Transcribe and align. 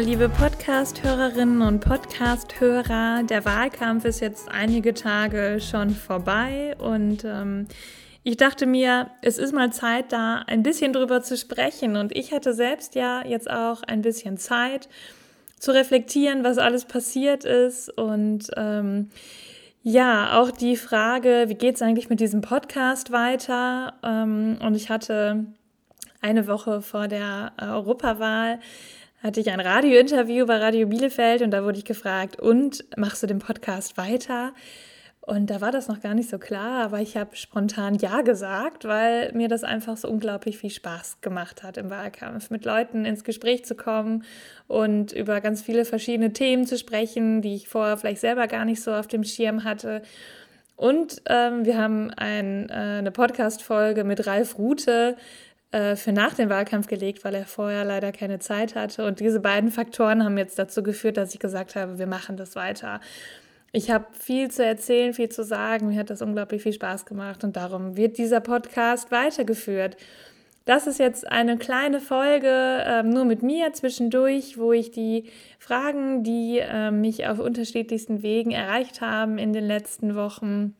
Liebe 0.00 0.28
Podcast-Hörerinnen 0.28 1.62
und 1.62 1.78
Podcast-Hörer, 1.80 3.22
der 3.22 3.44
Wahlkampf 3.44 4.04
ist 4.04 4.20
jetzt 4.20 4.48
einige 4.48 4.92
Tage 4.92 5.60
schon 5.60 5.90
vorbei 5.90 6.74
und 6.78 7.24
ähm, 7.24 7.68
ich 8.24 8.36
dachte 8.36 8.66
mir, 8.66 9.10
es 9.22 9.38
ist 9.38 9.52
mal 9.52 9.72
Zeit, 9.72 10.10
da 10.10 10.42
ein 10.46 10.64
bisschen 10.64 10.92
drüber 10.92 11.22
zu 11.22 11.36
sprechen. 11.36 11.96
Und 11.96 12.16
ich 12.16 12.32
hatte 12.32 12.54
selbst 12.54 12.96
ja 12.96 13.24
jetzt 13.24 13.48
auch 13.48 13.82
ein 13.82 14.02
bisschen 14.02 14.36
Zeit 14.36 14.88
zu 15.58 15.70
reflektieren, 15.70 16.42
was 16.42 16.58
alles 16.58 16.86
passiert 16.86 17.44
ist 17.44 17.88
und 17.90 18.50
ähm, 18.56 19.10
ja, 19.82 20.40
auch 20.40 20.50
die 20.50 20.76
Frage, 20.76 21.44
wie 21.48 21.54
geht 21.54 21.76
es 21.76 21.82
eigentlich 21.82 22.08
mit 22.08 22.18
diesem 22.18 22.40
Podcast 22.40 23.12
weiter? 23.12 23.92
Ähm, 24.02 24.58
und 24.60 24.74
ich 24.74 24.90
hatte 24.90 25.44
eine 26.20 26.48
Woche 26.48 26.80
vor 26.80 27.06
der 27.06 27.52
äh, 27.60 27.66
Europawahl 27.66 28.58
hatte 29.24 29.40
ich 29.40 29.50
ein 29.50 29.60
Radiointerview 29.60 30.44
bei 30.44 30.58
Radio 30.58 30.86
Bielefeld 30.86 31.40
und 31.40 31.50
da 31.50 31.64
wurde 31.64 31.78
ich 31.78 31.86
gefragt, 31.86 32.38
und 32.38 32.84
machst 32.98 33.22
du 33.22 33.26
den 33.26 33.38
Podcast 33.38 33.96
weiter? 33.96 34.52
Und 35.22 35.48
da 35.48 35.62
war 35.62 35.72
das 35.72 35.88
noch 35.88 36.02
gar 36.02 36.12
nicht 36.12 36.28
so 36.28 36.36
klar, 36.38 36.84
aber 36.84 37.00
ich 37.00 37.16
habe 37.16 37.34
spontan 37.34 37.94
Ja 37.94 38.20
gesagt, 38.20 38.84
weil 38.84 39.32
mir 39.32 39.48
das 39.48 39.64
einfach 39.64 39.96
so 39.96 40.10
unglaublich 40.10 40.58
viel 40.58 40.68
Spaß 40.68 41.22
gemacht 41.22 41.62
hat 41.62 41.78
im 41.78 41.88
Wahlkampf, 41.88 42.50
mit 42.50 42.66
Leuten 42.66 43.06
ins 43.06 43.24
Gespräch 43.24 43.64
zu 43.64 43.74
kommen 43.74 44.24
und 44.68 45.12
über 45.12 45.40
ganz 45.40 45.62
viele 45.62 45.86
verschiedene 45.86 46.34
Themen 46.34 46.66
zu 46.66 46.76
sprechen, 46.76 47.40
die 47.40 47.54
ich 47.54 47.66
vorher 47.66 47.96
vielleicht 47.96 48.20
selber 48.20 48.46
gar 48.46 48.66
nicht 48.66 48.82
so 48.82 48.92
auf 48.92 49.06
dem 49.06 49.24
Schirm 49.24 49.64
hatte. 49.64 50.02
Und 50.76 51.22
ähm, 51.30 51.64
wir 51.64 51.78
haben 51.78 52.10
ein, 52.10 52.68
äh, 52.68 52.98
eine 52.98 53.10
Podcast-Folge 53.10 54.04
mit 54.04 54.26
Ralf 54.26 54.58
Rute 54.58 55.16
äh, 55.74 55.96
für 55.96 56.12
nach 56.12 56.34
dem 56.34 56.50
Wahlkampf 56.50 56.86
gelegt, 56.86 57.24
weil 57.24 57.34
er 57.34 57.46
vorher 57.46 57.84
leider 57.84 58.12
keine 58.12 58.38
Zeit 58.38 58.76
hatte. 58.76 59.04
Und 59.04 59.18
diese 59.18 59.40
beiden 59.40 59.72
Faktoren 59.72 60.22
haben 60.22 60.38
jetzt 60.38 60.56
dazu 60.56 60.84
geführt, 60.84 61.16
dass 61.16 61.34
ich 61.34 61.40
gesagt 61.40 61.74
habe, 61.74 61.98
wir 61.98 62.06
machen 62.06 62.36
das 62.36 62.54
weiter. 62.54 63.00
Ich 63.72 63.90
habe 63.90 64.06
viel 64.12 64.52
zu 64.52 64.64
erzählen, 64.64 65.14
viel 65.14 65.30
zu 65.30 65.42
sagen. 65.42 65.88
Mir 65.88 65.98
hat 65.98 66.10
das 66.10 66.22
unglaublich 66.22 66.62
viel 66.62 66.72
Spaß 66.72 67.06
gemacht 67.06 67.42
und 67.42 67.56
darum 67.56 67.96
wird 67.96 68.18
dieser 68.18 68.38
Podcast 68.38 69.10
weitergeführt. 69.10 69.96
Das 70.64 70.86
ist 70.86 71.00
jetzt 71.00 71.26
eine 71.26 71.58
kleine 71.58 72.00
Folge 72.00 72.48
äh, 72.48 73.02
nur 73.02 73.24
mit 73.24 73.42
mir 73.42 73.72
zwischendurch, 73.72 74.56
wo 74.56 74.72
ich 74.72 74.92
die 74.92 75.24
Fragen, 75.58 76.22
die 76.22 76.60
äh, 76.60 76.92
mich 76.92 77.26
auf 77.26 77.40
unterschiedlichsten 77.40 78.22
Wegen 78.22 78.52
erreicht 78.52 79.00
haben 79.00 79.38
in 79.38 79.52
den 79.52 79.66
letzten 79.66 80.14
Wochen, 80.14 80.76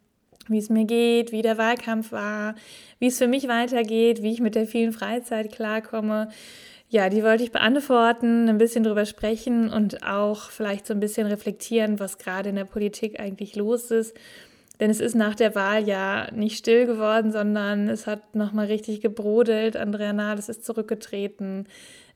wie 0.49 0.59
es 0.59 0.71
mir 0.71 0.85
geht, 0.85 1.33
wie 1.33 1.43
der 1.43 1.59
Wahlkampf 1.59 2.13
war, 2.13 2.55
wie 2.99 3.07
es 3.07 3.19
für 3.19 3.29
mich 3.29 3.49
weitergeht, 3.49 4.23
wie 4.23 4.33
ich 4.33 4.41
mit 4.41 4.55
der 4.55 4.67
vielen 4.67 4.93
Freizeit 4.93 5.53
klarkomme, 5.53 6.29
ja, 6.95 7.09
die 7.09 7.25
wollte 7.25 7.43
ich 7.43 7.51
beantworten, 7.51 8.49
ein 8.49 8.59
bisschen 8.59 8.85
drüber 8.85 9.05
sprechen 9.05 9.69
und 9.69 10.07
auch 10.07 10.51
vielleicht 10.51 10.87
so 10.87 10.95
ein 10.95 11.01
bisschen 11.01 11.27
reflektieren, 11.27 11.99
was 11.99 12.19
gerade 12.19 12.51
in 12.51 12.55
der 12.55 12.67
Politik 12.67 13.19
eigentlich 13.19 13.57
los 13.57 13.91
ist. 13.91 14.17
Denn 14.79 14.91
es 14.91 15.01
ist 15.01 15.17
nach 15.17 15.35
der 15.35 15.57
Wahl 15.57 15.89
ja 15.89 16.31
nicht 16.33 16.57
still 16.57 16.87
geworden, 16.87 17.33
sondern 17.33 17.89
es 17.89 18.07
hat 18.07 18.37
nochmal 18.37 18.67
richtig 18.67 19.01
gebrodelt. 19.01 19.77
Andrea 19.77 20.13
Nahles 20.13 20.49
ist 20.49 20.65
zurückgetreten. 20.65 21.67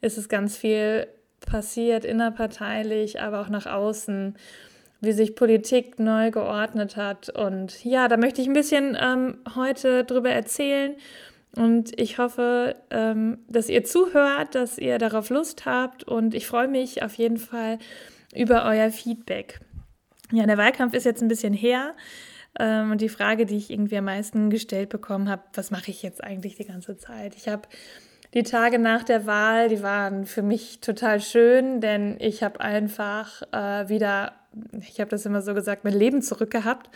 Es 0.00 0.16
ist 0.16 0.28
ganz 0.28 0.56
viel 0.56 1.08
passiert, 1.44 2.04
innerparteilich, 2.04 3.20
aber 3.20 3.40
auch 3.40 3.48
nach 3.48 3.66
außen, 3.66 4.36
wie 5.00 5.12
sich 5.12 5.36
Politik 5.36 5.98
neu 5.98 6.30
geordnet 6.30 6.96
hat. 6.96 7.28
Und 7.30 7.84
ja, 7.84 8.08
da 8.08 8.16
möchte 8.16 8.40
ich 8.40 8.48
ein 8.48 8.54
bisschen 8.54 8.96
ähm, 9.00 9.38
heute 9.54 10.04
drüber 10.04 10.30
erzählen 10.30 10.96
und 11.56 11.98
ich 11.98 12.18
hoffe, 12.18 12.76
ähm, 12.90 13.38
dass 13.48 13.68
ihr 13.68 13.84
zuhört, 13.84 14.54
dass 14.54 14.78
ihr 14.78 14.98
darauf 14.98 15.30
Lust 15.30 15.66
habt 15.66 16.04
und 16.04 16.34
ich 16.34 16.46
freue 16.46 16.68
mich 16.68 17.02
auf 17.02 17.14
jeden 17.14 17.38
Fall 17.38 17.78
über 18.34 18.64
euer 18.64 18.90
Feedback. 18.90 19.60
Ja, 20.30 20.46
der 20.46 20.58
Wahlkampf 20.58 20.94
ist 20.94 21.04
jetzt 21.04 21.22
ein 21.22 21.28
bisschen 21.28 21.54
her 21.54 21.94
ähm, 22.58 22.90
und 22.90 23.00
die 23.00 23.08
Frage, 23.08 23.46
die 23.46 23.56
ich 23.56 23.70
irgendwie 23.70 23.96
am 23.96 24.04
meisten 24.04 24.50
gestellt 24.50 24.90
bekommen 24.90 25.28
habe, 25.28 25.42
was 25.54 25.70
mache 25.70 25.90
ich 25.90 26.02
jetzt 26.02 26.22
eigentlich 26.22 26.56
die 26.56 26.66
ganze 26.66 26.98
Zeit? 26.98 27.34
Ich 27.34 27.48
habe 27.48 27.62
die 28.34 28.42
Tage 28.42 28.78
nach 28.78 29.04
der 29.04 29.24
Wahl, 29.24 29.68
die 29.68 29.82
waren 29.82 30.26
für 30.26 30.42
mich 30.42 30.80
total 30.80 31.20
schön, 31.20 31.80
denn 31.80 32.16
ich 32.20 32.42
habe 32.42 32.60
einfach 32.60 33.42
äh, 33.52 33.88
wieder, 33.88 34.32
ich 34.88 35.00
habe 35.00 35.10
das 35.10 35.26
immer 35.26 35.42
so 35.42 35.54
gesagt, 35.54 35.84
mein 35.84 35.94
Leben 35.94 36.22
zurückgehabt 36.22 36.90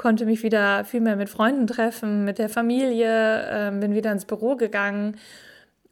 konnte 0.00 0.24
mich 0.24 0.42
wieder 0.42 0.86
viel 0.86 1.02
mehr 1.02 1.16
mit 1.16 1.28
Freunden 1.28 1.66
treffen, 1.66 2.24
mit 2.24 2.38
der 2.38 2.48
Familie, 2.48 3.68
äh, 3.68 3.70
bin 3.70 3.94
wieder 3.94 4.10
ins 4.10 4.24
Büro 4.24 4.56
gegangen. 4.56 5.18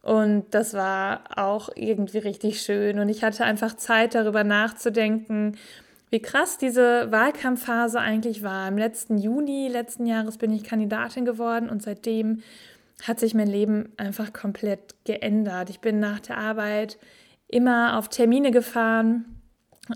Und 0.01 0.45
das 0.49 0.73
war 0.73 1.21
auch 1.35 1.69
irgendwie 1.75 2.17
richtig 2.17 2.61
schön. 2.61 2.97
Und 2.97 3.09
ich 3.09 3.23
hatte 3.23 3.45
einfach 3.45 3.77
Zeit, 3.77 4.15
darüber 4.15 4.43
nachzudenken, 4.43 5.57
wie 6.09 6.23
krass 6.23 6.57
diese 6.57 7.11
Wahlkampfphase 7.11 7.99
eigentlich 7.99 8.41
war. 8.41 8.67
Im 8.67 8.79
letzten 8.79 9.19
Juni 9.19 9.67
letzten 9.67 10.07
Jahres 10.07 10.39
bin 10.39 10.51
ich 10.51 10.63
Kandidatin 10.63 11.23
geworden 11.23 11.69
und 11.69 11.83
seitdem 11.83 12.41
hat 13.03 13.19
sich 13.19 13.35
mein 13.35 13.47
Leben 13.47 13.93
einfach 13.97 14.33
komplett 14.33 14.95
geändert. 15.05 15.69
Ich 15.69 15.81
bin 15.81 15.99
nach 15.99 16.19
der 16.19 16.39
Arbeit 16.39 16.97
immer 17.47 17.95
auf 17.95 18.09
Termine 18.09 18.49
gefahren, 18.49 19.38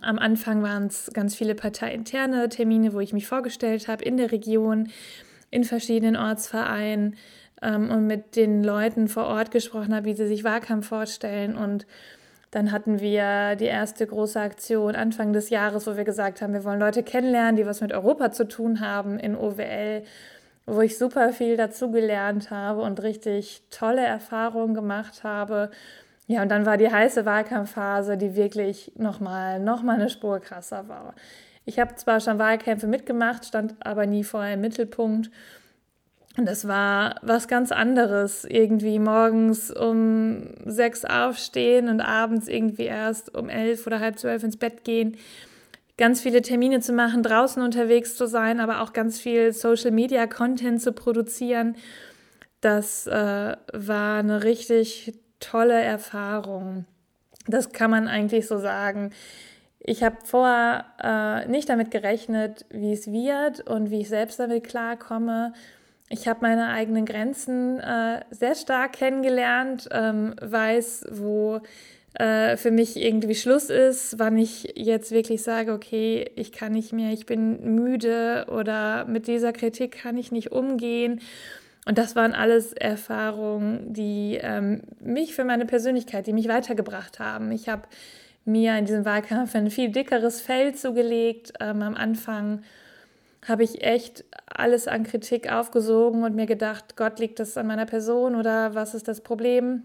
am 0.01 0.17
Anfang 0.17 0.63
waren 0.63 0.87
es 0.87 1.11
ganz 1.13 1.35
viele 1.35 1.55
parteiinterne 1.55 2.49
Termine, 2.49 2.93
wo 2.93 2.99
ich 2.99 3.13
mich 3.13 3.27
vorgestellt 3.27 3.87
habe 3.87 4.03
in 4.03 4.17
der 4.17 4.31
Region, 4.31 4.89
in 5.51 5.63
verschiedenen 5.63 6.15
Ortsvereinen 6.15 7.15
ähm, 7.61 7.91
und 7.91 8.07
mit 8.07 8.35
den 8.35 8.63
Leuten 8.63 9.07
vor 9.07 9.25
Ort 9.25 9.51
gesprochen 9.51 9.93
habe, 9.93 10.05
wie 10.05 10.15
sie 10.15 10.27
sich 10.27 10.43
Wahlkampf 10.43 10.87
vorstellen. 10.87 11.55
Und 11.55 11.85
dann 12.51 12.71
hatten 12.71 12.99
wir 12.99 13.55
die 13.55 13.65
erste 13.65 14.05
große 14.05 14.39
Aktion 14.39 14.95
Anfang 14.95 15.33
des 15.33 15.49
Jahres, 15.49 15.87
wo 15.87 15.95
wir 15.95 16.03
gesagt 16.03 16.41
haben, 16.41 16.53
wir 16.53 16.63
wollen 16.63 16.79
Leute 16.79 17.03
kennenlernen, 17.03 17.55
die 17.55 17.65
was 17.65 17.81
mit 17.81 17.93
Europa 17.93 18.31
zu 18.31 18.47
tun 18.47 18.79
haben 18.79 19.19
in 19.19 19.35
OWL, 19.35 20.03
wo 20.65 20.81
ich 20.81 20.97
super 20.97 21.33
viel 21.33 21.57
dazugelernt 21.57 22.51
habe 22.51 22.81
und 22.81 23.01
richtig 23.01 23.63
tolle 23.69 24.05
Erfahrungen 24.05 24.73
gemacht 24.73 25.23
habe 25.23 25.71
ja, 26.27 26.41
und 26.41 26.49
dann 26.49 26.65
war 26.65 26.77
die 26.77 26.89
heiße 26.89 27.25
Wahlkampfphase, 27.25 28.17
die 28.17 28.35
wirklich 28.35 28.91
nochmal 28.95 29.59
noch 29.59 29.83
mal 29.83 29.95
eine 29.95 30.09
Spur 30.09 30.39
krasser 30.39 30.87
war. 30.87 31.15
Ich 31.65 31.79
habe 31.79 31.95
zwar 31.95 32.19
schon 32.19 32.39
Wahlkämpfe 32.39 32.87
mitgemacht, 32.87 33.45
stand 33.45 33.75
aber 33.85 34.05
nie 34.05 34.23
vorher 34.23 34.53
im 34.53 34.61
Mittelpunkt. 34.61 35.29
Und 36.35 36.47
das 36.47 36.67
war 36.67 37.15
was 37.21 37.47
ganz 37.47 37.71
anderes. 37.71 38.43
Irgendwie 38.45 38.99
morgens 38.99 39.69
um 39.69 40.47
sechs 40.65 41.05
aufstehen 41.05 41.89
und 41.89 42.01
abends 42.01 42.47
irgendwie 42.47 42.85
erst 42.85 43.35
um 43.35 43.49
elf 43.49 43.85
oder 43.85 43.99
halb 43.99 44.17
zwölf 44.17 44.43
ins 44.43 44.57
Bett 44.57 44.83
gehen. 44.83 45.17
Ganz 45.97 46.21
viele 46.21 46.41
Termine 46.41 46.79
zu 46.79 46.91
machen, 46.91 47.21
draußen 47.21 47.61
unterwegs 47.61 48.15
zu 48.17 48.27
sein, 48.27 48.59
aber 48.59 48.81
auch 48.81 48.93
ganz 48.93 49.19
viel 49.19 49.53
Social 49.53 49.91
Media 49.91 50.25
Content 50.25 50.81
zu 50.81 50.91
produzieren. 50.91 51.75
Das 52.61 53.05
äh, 53.05 53.55
war 53.73 54.17
eine 54.17 54.43
richtig 54.43 55.13
tolle 55.43 55.81
Erfahrung. 55.81 56.85
Das 57.47 57.71
kann 57.71 57.91
man 57.91 58.07
eigentlich 58.07 58.47
so 58.47 58.57
sagen. 58.57 59.11
Ich 59.79 60.01
habe 60.01 60.15
vorher 60.23 60.85
äh, 61.03 61.49
nicht 61.49 61.67
damit 61.67 61.91
gerechnet, 61.91 62.65
wie 62.69 62.93
es 62.93 63.11
wird 63.11 63.67
und 63.67 63.91
wie 63.91 64.01
ich 64.01 64.09
selbst 64.09 64.39
damit 64.39 64.63
klarkomme. 64.63 65.53
Ich 66.09 66.27
habe 66.27 66.39
meine 66.41 66.69
eigenen 66.69 67.05
Grenzen 67.05 67.79
äh, 67.79 68.21
sehr 68.31 68.55
stark 68.55 68.93
kennengelernt, 68.93 69.89
ähm, 69.91 70.35
weiß, 70.41 71.07
wo 71.11 71.61
äh, 72.13 72.55
für 72.55 72.71
mich 72.71 72.95
irgendwie 72.95 73.35
Schluss 73.35 73.69
ist, 73.69 74.19
wann 74.19 74.37
ich 74.37 74.73
jetzt 74.75 75.11
wirklich 75.11 75.41
sage, 75.41 75.73
okay, 75.73 76.29
ich 76.35 76.51
kann 76.51 76.71
nicht 76.71 76.93
mehr, 76.93 77.11
ich 77.11 77.25
bin 77.25 77.75
müde 77.75 78.45
oder 78.49 79.05
mit 79.05 79.27
dieser 79.27 79.51
Kritik 79.51 79.91
kann 80.03 80.17
ich 80.17 80.31
nicht 80.31 80.51
umgehen. 80.51 81.19
Und 81.85 81.97
das 81.97 82.15
waren 82.15 82.33
alles 82.33 82.71
Erfahrungen, 82.73 83.93
die 83.93 84.39
ähm, 84.41 84.83
mich 84.99 85.35
für 85.35 85.43
meine 85.43 85.65
Persönlichkeit, 85.65 86.27
die 86.27 86.33
mich 86.33 86.47
weitergebracht 86.47 87.19
haben. 87.19 87.51
Ich 87.51 87.67
habe 87.67 87.83
mir 88.45 88.77
in 88.77 88.85
diesem 88.85 89.05
Wahlkampf 89.05 89.55
ein 89.55 89.69
viel 89.69 89.89
dickeres 89.89 90.41
Fell 90.41 90.73
zugelegt. 90.75 91.53
Ähm, 91.59 91.81
am 91.81 91.95
Anfang 91.95 92.61
habe 93.47 93.63
ich 93.63 93.83
echt 93.83 94.23
alles 94.47 94.87
an 94.87 95.03
Kritik 95.03 95.51
aufgesogen 95.51 96.23
und 96.23 96.35
mir 96.35 96.45
gedacht, 96.45 96.95
Gott 96.95 97.19
liegt 97.19 97.39
das 97.39 97.57
an 97.57 97.67
meiner 97.67 97.85
Person 97.85 98.35
oder 98.35 98.75
was 98.75 98.93
ist 98.93 99.07
das 99.07 99.21
Problem? 99.21 99.83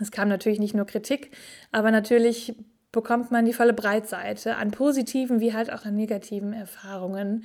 Es 0.00 0.10
kam 0.10 0.28
natürlich 0.28 0.58
nicht 0.58 0.74
nur 0.74 0.86
Kritik, 0.86 1.30
aber 1.72 1.90
natürlich 1.90 2.54
bekommt 2.92 3.30
man 3.30 3.44
die 3.44 3.52
volle 3.52 3.72
Breitseite 3.72 4.56
an 4.56 4.70
positiven 4.70 5.40
wie 5.40 5.54
halt 5.54 5.72
auch 5.72 5.84
an 5.84 5.94
negativen 5.94 6.52
Erfahrungen. 6.52 7.44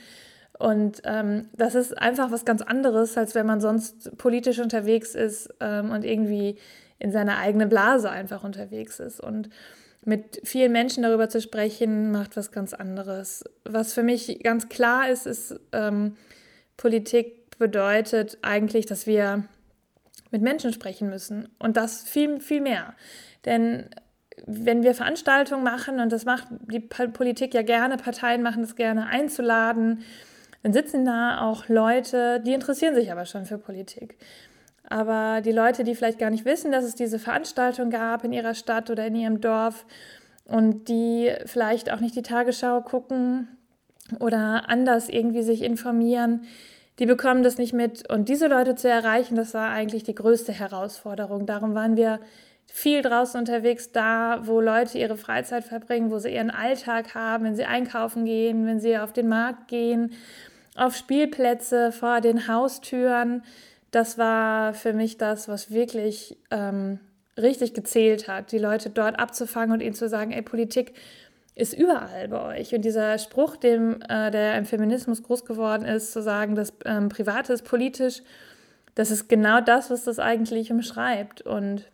Und 0.57 1.01
ähm, 1.03 1.49
das 1.53 1.75
ist 1.75 1.97
einfach 1.97 2.31
was 2.31 2.45
ganz 2.45 2.61
anderes, 2.61 3.17
als 3.17 3.35
wenn 3.35 3.45
man 3.45 3.59
sonst 3.59 4.17
politisch 4.17 4.59
unterwegs 4.59 5.15
ist 5.15 5.53
ähm, 5.59 5.91
und 5.91 6.05
irgendwie 6.05 6.57
in 6.97 7.11
seiner 7.11 7.37
eigenen 7.37 7.67
Blase 7.67 8.09
einfach 8.09 8.43
unterwegs 8.43 8.99
ist. 8.99 9.19
Und 9.19 9.49
mit 10.05 10.39
vielen 10.43 10.71
Menschen 10.71 11.03
darüber 11.03 11.29
zu 11.29 11.41
sprechen, 11.41 12.11
macht 12.11 12.37
was 12.37 12.51
ganz 12.51 12.73
anderes. 12.73 13.43
Was 13.65 13.93
für 13.93 14.03
mich 14.03 14.39
ganz 14.43 14.69
klar 14.69 15.09
ist, 15.09 15.25
ist, 15.25 15.59
ähm, 15.73 16.15
Politik 16.77 17.57
bedeutet 17.57 18.37
eigentlich, 18.41 18.85
dass 18.85 19.07
wir 19.07 19.43
mit 20.31 20.41
Menschen 20.41 20.73
sprechen 20.73 21.09
müssen. 21.09 21.49
Und 21.59 21.75
das 21.75 22.03
viel, 22.03 22.39
viel 22.39 22.61
mehr. 22.61 22.93
Denn 23.45 23.89
wenn 24.45 24.83
wir 24.83 24.93
Veranstaltungen 24.93 25.63
machen, 25.63 25.99
und 25.99 26.11
das 26.11 26.25
macht 26.25 26.47
die 26.71 26.79
Politik 26.79 27.53
ja 27.53 27.61
gerne, 27.61 27.97
Parteien 27.97 28.41
machen 28.41 28.61
das 28.61 28.75
gerne, 28.75 29.07
einzuladen, 29.07 30.03
dann 30.65 30.73
sitzen 30.73 31.05
da 31.05 31.41
auch 31.41 31.67
Leute, 31.67 32.39
die 32.39 32.51
interessieren 32.51 32.95
sich 32.95 33.11
aber 33.11 33.27
schon 33.27 33.45
für 33.45 33.59
Politik. 33.59 34.17
Aber 34.89 35.41
die 35.41 35.51
Leute, 35.51 35.83
die 35.83 35.93
vielleicht 35.93 36.17
gar 36.17 36.31
nicht 36.31 36.43
wissen, 36.43 36.71
dass 36.71 36.83
es 36.83 36.95
diese 36.95 37.19
Veranstaltung 37.19 37.91
gab 37.91 38.23
in 38.23 38.33
ihrer 38.33 38.55
Stadt 38.55 38.89
oder 38.89 39.05
in 39.05 39.13
ihrem 39.13 39.41
Dorf 39.41 39.85
und 40.43 40.89
die 40.89 41.31
vielleicht 41.45 41.91
auch 41.91 41.99
nicht 41.99 42.15
die 42.15 42.23
Tagesschau 42.23 42.81
gucken 42.81 43.47
oder 44.19 44.67
anders 44.67 45.07
irgendwie 45.07 45.43
sich 45.43 45.61
informieren, 45.61 46.47
die 46.97 47.05
bekommen 47.05 47.43
das 47.43 47.59
nicht 47.59 47.73
mit. 47.73 48.09
Und 48.09 48.27
diese 48.27 48.47
Leute 48.47 48.73
zu 48.73 48.89
erreichen, 48.89 49.35
das 49.35 49.53
war 49.53 49.69
eigentlich 49.69 50.01
die 50.01 50.15
größte 50.15 50.51
Herausforderung. 50.51 51.45
Darum 51.45 51.75
waren 51.75 51.95
wir 51.95 52.19
viel 52.65 53.03
draußen 53.03 53.39
unterwegs, 53.39 53.91
da, 53.91 54.39
wo 54.47 54.61
Leute 54.61 54.97
ihre 54.97 55.15
Freizeit 55.15 55.63
verbringen, 55.63 56.09
wo 56.09 56.17
sie 56.17 56.33
ihren 56.33 56.49
Alltag 56.49 57.13
haben, 57.13 57.43
wenn 57.43 57.55
sie 57.55 57.65
einkaufen 57.65 58.25
gehen, 58.25 58.65
wenn 58.65 58.79
sie 58.79 58.97
auf 58.97 59.13
den 59.13 59.27
Markt 59.27 59.67
gehen, 59.67 60.11
auf 60.75 60.95
Spielplätze, 60.95 61.91
vor 61.91 62.21
den 62.21 62.47
Haustüren 62.47 63.43
das 63.95 64.17
war 64.17 64.73
für 64.73 64.91
mich 64.91 65.17
das, 65.17 65.47
was 65.47 65.71
wirklich 65.71 66.37
ähm, 66.51 66.99
richtig 67.37 67.73
gezählt 67.73 68.27
hat, 68.27 68.51
die 68.51 68.57
Leute 68.57 68.89
dort 68.89 69.17
abzufangen 69.17 69.71
und 69.71 69.81
ihnen 69.81 69.95
zu 69.95 70.09
sagen, 70.09 70.31
ey, 70.31 70.41
Politik 70.41 70.93
ist 71.55 71.73
überall 71.73 72.27
bei 72.27 72.59
euch. 72.59 72.75
Und 72.75 72.83
dieser 72.83 73.17
Spruch, 73.17 73.55
dem, 73.55 74.01
äh, 74.09 74.31
der 74.31 74.57
im 74.57 74.65
Feminismus 74.65 75.23
groß 75.23 75.45
geworden 75.45 75.85
ist, 75.85 76.11
zu 76.11 76.21
sagen, 76.21 76.55
das 76.55 76.73
ähm, 76.83 77.07
Private 77.07 77.53
ist 77.53 77.63
politisch, 77.63 78.21
das 78.95 79.11
ist 79.11 79.29
genau 79.29 79.61
das, 79.61 79.89
was 79.89 80.03
das 80.03 80.19
eigentlich 80.19 80.73
umschreibt. 80.73 81.41
Und 81.41 81.89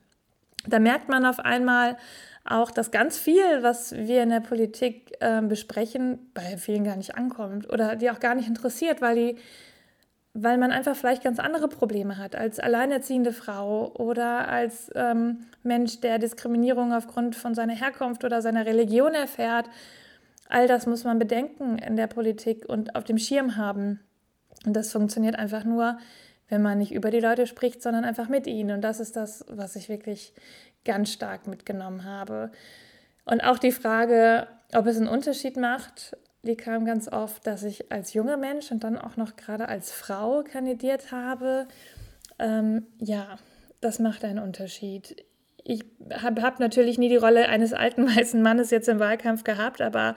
da 0.66 0.80
merkt 0.80 1.08
man 1.08 1.24
auf 1.28 1.40
einmal 1.40 1.98
auch, 2.44 2.72
dass 2.72 2.92
ganz 2.92 3.18
viel, 3.18 3.62
was 3.62 3.94
wir 3.94 4.24
in 4.24 4.30
der 4.30 4.40
Politik 4.40 5.14
äh, 5.20 5.42
besprechen, 5.42 6.32
bei 6.34 6.58
vielen 6.58 6.84
gar 6.84 6.96
nicht 6.96 7.16
ankommt 7.16 7.72
oder 7.72 7.96
die 7.96 8.10
auch 8.10 8.20
gar 8.20 8.36
nicht 8.36 8.48
interessiert, 8.48 9.02
weil 9.02 9.16
die 9.16 9.36
weil 10.34 10.58
man 10.58 10.72
einfach 10.72 10.96
vielleicht 10.96 11.24
ganz 11.24 11.40
andere 11.40 11.68
Probleme 11.68 12.18
hat 12.18 12.36
als 12.36 12.60
alleinerziehende 12.60 13.34
Frau 13.34 13.94
oder 13.96 14.48
als 14.48 14.90
ähm, 14.96 15.46
Mensch, 15.64 16.00
der 16.00 16.20
Diskriminierung 16.20 16.94
aufgrund 16.94 17.36
von 17.36 17.54
seiner 17.54 17.74
Herkunft 17.74 18.24
oder 18.24 18.42
seiner 18.42 18.66
Religion 18.66 19.14
erfährt. 19.14 19.70
All 20.48 20.68
das 20.68 20.86
muss 20.86 21.04
man 21.04 21.20
bedenken 21.20 21.78
in 21.78 21.98
der 21.98 22.08
Politik 22.08 22.66
und 22.68 22.96
auf 22.96 23.04
dem 23.04 23.18
Schirm 23.18 23.58
haben. 23.58 24.00
Und 24.66 24.74
das 24.74 24.92
funktioniert 24.92 25.36
einfach 25.38 25.66
nur, 25.66 25.98
wenn 26.48 26.62
man 26.62 26.78
nicht 26.78 26.94
über 26.94 27.12
die 27.12 27.20
Leute 27.20 27.46
spricht, 27.46 27.82
sondern 27.82 28.06
einfach 28.06 28.30
mit 28.30 28.48
ihnen. 28.48 28.72
Und 28.72 28.82
das 28.82 29.00
ist 29.00 29.16
das, 29.16 29.46
was 29.50 29.76
ich 29.76 29.90
wirklich 29.90 30.34
ganz 30.86 31.12
stark 31.12 31.48
mitgenommen 31.48 32.04
habe. 32.04 32.52
Und 33.26 33.42
auch 33.42 33.60
die 33.60 33.72
Frage, 33.72 34.48
ob 34.74 34.88
es 34.88 34.98
einen 34.98 35.08
Unterschied 35.08 35.58
macht, 35.58 36.18
die 36.44 36.56
kam 36.56 36.86
ganz 36.86 37.08
oft, 37.08 37.46
dass 37.46 37.64
ich 37.64 37.92
als 37.92 38.14
junger 38.14 38.38
Mensch 38.38 38.72
und 38.72 38.84
dann 38.84 38.98
auch 38.98 39.16
noch 39.16 39.36
gerade 39.36 39.68
als 39.68 39.92
Frau 39.92 40.44
kandidiert 40.44 41.12
habe. 41.12 41.68
Ähm, 42.40 42.88
ja, 43.00 43.38
das 43.80 44.00
macht 44.00 44.26
einen 44.26 44.40
Unterschied. 44.40 45.24
Ich 45.64 45.86
habe 46.12 46.42
hab 46.42 46.60
natürlich 46.60 46.98
nie 46.98 47.10
die 47.10 47.18
Rolle 47.18 47.48
eines 47.48 47.74
alten 47.74 48.08
weißen 48.18 48.42
Mannes 48.42 48.72
jetzt 48.72 48.90
im 48.90 49.00
Wahlkampf 49.00 49.44
gehabt, 49.44 49.82
aber 49.82 50.16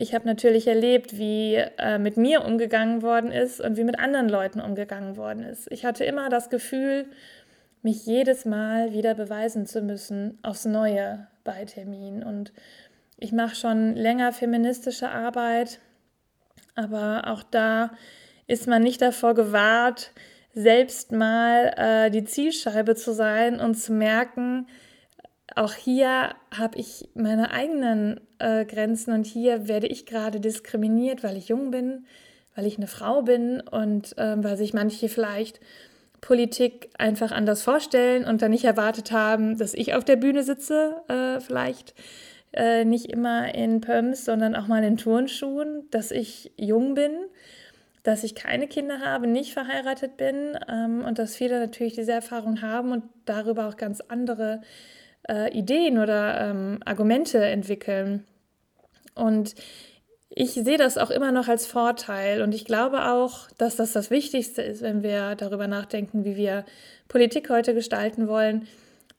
ich 0.00 0.14
habe 0.14 0.26
natürlich 0.26 0.68
erlebt, 0.68 1.18
wie 1.18 1.54
äh, 1.56 1.98
mit 1.98 2.16
mir 2.16 2.44
umgegangen 2.44 3.02
worden 3.02 3.32
ist 3.32 3.60
und 3.60 3.76
wie 3.76 3.84
mit 3.84 3.98
anderen 3.98 4.28
Leuten 4.28 4.60
umgegangen 4.60 5.16
worden 5.16 5.42
ist. 5.42 5.70
Ich 5.72 5.84
hatte 5.84 6.04
immer 6.04 6.28
das 6.28 6.50
Gefühl, 6.50 7.06
mich 7.88 8.04
jedes 8.04 8.44
Mal 8.44 8.92
wieder 8.92 9.14
beweisen 9.14 9.64
zu 9.64 9.80
müssen 9.80 10.38
aufs 10.42 10.66
Neue 10.66 11.26
bei 11.42 11.64
Termin. 11.64 12.22
Und 12.22 12.52
ich 13.16 13.32
mache 13.32 13.56
schon 13.56 13.96
länger 13.96 14.34
feministische 14.34 15.08
Arbeit, 15.08 15.80
aber 16.74 17.28
auch 17.28 17.42
da 17.42 17.92
ist 18.46 18.66
man 18.66 18.82
nicht 18.82 19.00
davor 19.00 19.32
gewahrt, 19.32 20.12
selbst 20.52 21.12
mal 21.12 21.72
äh, 21.78 22.10
die 22.10 22.24
Zielscheibe 22.24 22.94
zu 22.94 23.14
sein 23.14 23.58
und 23.58 23.76
zu 23.76 23.94
merken, 23.94 24.66
auch 25.56 25.72
hier 25.72 26.34
habe 26.54 26.78
ich 26.78 27.08
meine 27.14 27.52
eigenen 27.52 28.20
äh, 28.38 28.66
Grenzen 28.66 29.14
und 29.14 29.24
hier 29.24 29.66
werde 29.66 29.86
ich 29.86 30.04
gerade 30.04 30.40
diskriminiert, 30.40 31.24
weil 31.24 31.38
ich 31.38 31.48
jung 31.48 31.70
bin, 31.70 32.04
weil 32.54 32.66
ich 32.66 32.76
eine 32.76 32.86
Frau 32.86 33.22
bin 33.22 33.62
und 33.62 34.16
äh, 34.18 34.36
weil 34.44 34.58
sich 34.58 34.74
manche 34.74 35.08
vielleicht 35.08 35.58
Politik 36.20 36.90
einfach 36.98 37.32
anders 37.32 37.62
vorstellen 37.62 38.24
und 38.24 38.42
dann 38.42 38.50
nicht 38.50 38.64
erwartet 38.64 39.12
haben, 39.12 39.56
dass 39.56 39.74
ich 39.74 39.94
auf 39.94 40.04
der 40.04 40.16
Bühne 40.16 40.42
sitze, 40.42 40.96
äh, 41.08 41.40
vielleicht 41.40 41.94
äh, 42.52 42.84
nicht 42.84 43.06
immer 43.06 43.54
in 43.54 43.80
Pumps, 43.80 44.24
sondern 44.24 44.56
auch 44.56 44.66
mal 44.66 44.82
in 44.84 44.96
Turnschuhen, 44.96 45.84
dass 45.90 46.10
ich 46.10 46.52
jung 46.56 46.94
bin, 46.94 47.12
dass 48.02 48.24
ich 48.24 48.34
keine 48.34 48.66
Kinder 48.66 49.00
habe, 49.00 49.26
nicht 49.26 49.52
verheiratet 49.52 50.16
bin 50.16 50.58
ähm, 50.68 51.04
und 51.04 51.18
dass 51.18 51.36
viele 51.36 51.60
natürlich 51.60 51.94
diese 51.94 52.12
Erfahrung 52.12 52.62
haben 52.62 52.92
und 52.92 53.04
darüber 53.26 53.68
auch 53.68 53.76
ganz 53.76 54.00
andere 54.00 54.62
äh, 55.28 55.52
Ideen 55.56 55.98
oder 55.98 56.50
ähm, 56.50 56.80
Argumente 56.84 57.38
entwickeln. 57.44 58.24
Und 59.14 59.54
ich 60.40 60.52
sehe 60.52 60.78
das 60.78 60.98
auch 60.98 61.10
immer 61.10 61.32
noch 61.32 61.48
als 61.48 61.66
Vorteil 61.66 62.42
und 62.42 62.54
ich 62.54 62.64
glaube 62.64 63.06
auch, 63.06 63.50
dass 63.58 63.74
das 63.74 63.92
das 63.92 64.08
Wichtigste 64.08 64.62
ist, 64.62 64.82
wenn 64.82 65.02
wir 65.02 65.34
darüber 65.34 65.66
nachdenken, 65.66 66.24
wie 66.24 66.36
wir 66.36 66.64
Politik 67.08 67.50
heute 67.50 67.74
gestalten 67.74 68.28
wollen, 68.28 68.68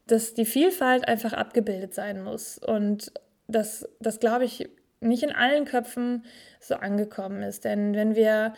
dass 0.07 0.33
die 0.33 0.45
Vielfalt 0.45 1.10
einfach 1.10 1.33
abgebildet 1.33 1.94
sein 1.94 2.24
muss 2.24 2.57
und 2.57 3.12
dass 3.50 3.86
das, 4.00 4.21
glaube 4.21 4.45
ich, 4.45 4.69
nicht 5.01 5.24
in 5.24 5.33
allen 5.33 5.66
Köpfen 5.66 6.24
so 6.62 6.75
angekommen 6.75 7.44
ist. 7.44 7.65
Denn 7.65 7.95
wenn 7.95 8.15
wir 8.15 8.54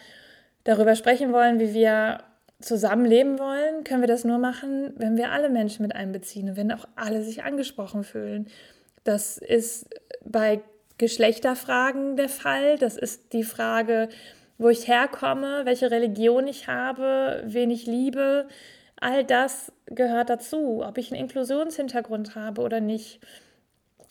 darüber 0.64 0.96
sprechen 0.96 1.34
wollen, 1.34 1.60
wie 1.60 1.74
wir 1.74 2.20
zusammenleben 2.60 3.40
wollen, 3.40 3.84
können 3.86 4.02
wir 4.02 4.08
das 4.08 4.24
nur 4.24 4.38
machen, 4.38 4.94
wenn 4.98 5.18
wir 5.18 5.32
alle 5.32 5.50
Menschen 5.50 5.82
mit 5.82 5.96
einbeziehen 5.96 6.50
und 6.50 6.58
wenn 6.58 6.72
auch 6.72 6.88
alle 6.96 7.24
sich 7.24 7.42
angesprochen 7.42 8.04
fühlen. 8.04 8.46
Das 9.04 9.40
ist 9.40 9.88
bei 10.24 10.62
Geschlechterfragen 11.02 12.16
der 12.16 12.30
Fall. 12.30 12.78
Das 12.78 12.96
ist 12.96 13.34
die 13.34 13.44
Frage, 13.44 14.08
wo 14.58 14.70
ich 14.70 14.88
herkomme, 14.88 15.66
welche 15.66 15.92
Religion 15.92 16.48
ich 16.48 16.68
habe, 16.68 17.44
wen 17.46 17.70
ich 17.70 17.86
liebe, 17.86 18.48
All 19.02 19.26
das 19.26 19.74
gehört 19.88 20.30
dazu, 20.30 20.84
ob 20.86 21.00
ich 21.00 21.12
einen 21.12 21.20
Inklusionshintergrund 21.22 22.36
habe 22.36 22.62
oder 22.62 22.80
nicht. 22.80 23.20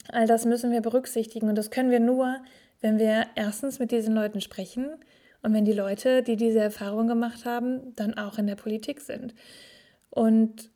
All 0.09 0.27
das 0.27 0.45
müssen 0.45 0.71
wir 0.71 0.81
berücksichtigen 0.81 1.47
und 1.47 1.55
das 1.55 1.71
können 1.71 1.91
wir 1.91 2.01
nur, 2.01 2.35
wenn 2.81 2.99
wir 2.99 3.27
erstens 3.35 3.79
mit 3.79 3.91
diesen 3.91 4.13
Leuten 4.13 4.41
sprechen 4.41 4.89
und 5.43 5.53
wenn 5.53 5.63
die 5.63 5.71
Leute, 5.71 6.23
die 6.23 6.35
diese 6.35 6.59
Erfahrung 6.59 7.07
gemacht 7.07 7.45
haben, 7.45 7.95
dann 7.95 8.17
auch 8.17 8.37
in 8.37 8.47
der 8.47 8.55
Politik 8.55 8.99
sind. 8.99 9.33
Und 10.09 10.69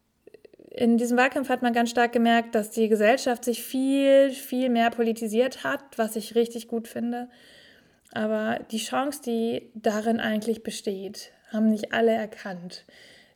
in 0.78 0.98
diesem 0.98 1.18
Wahlkampf 1.18 1.48
hat 1.48 1.62
man 1.62 1.72
ganz 1.72 1.90
stark 1.90 2.12
gemerkt, 2.12 2.54
dass 2.54 2.70
die 2.70 2.90
Gesellschaft 2.90 3.46
sich 3.46 3.64
viel, 3.64 4.32
viel 4.32 4.70
mehr 4.70 4.90
politisiert 4.90 5.64
hat, 5.64 5.80
was 5.96 6.18
ich 6.18 6.36
richtig 6.36 6.68
gut 6.68 6.90
finde. 6.90 7.30
Aber 8.14 8.60
die 8.72 8.78
Chance, 8.78 9.22
die 9.26 9.72
darin 9.74 10.20
eigentlich 10.20 10.64
besteht, 10.64 11.32
haben 11.52 11.70
nicht 11.70 11.94
alle 11.94 12.12
erkannt. 12.12 12.86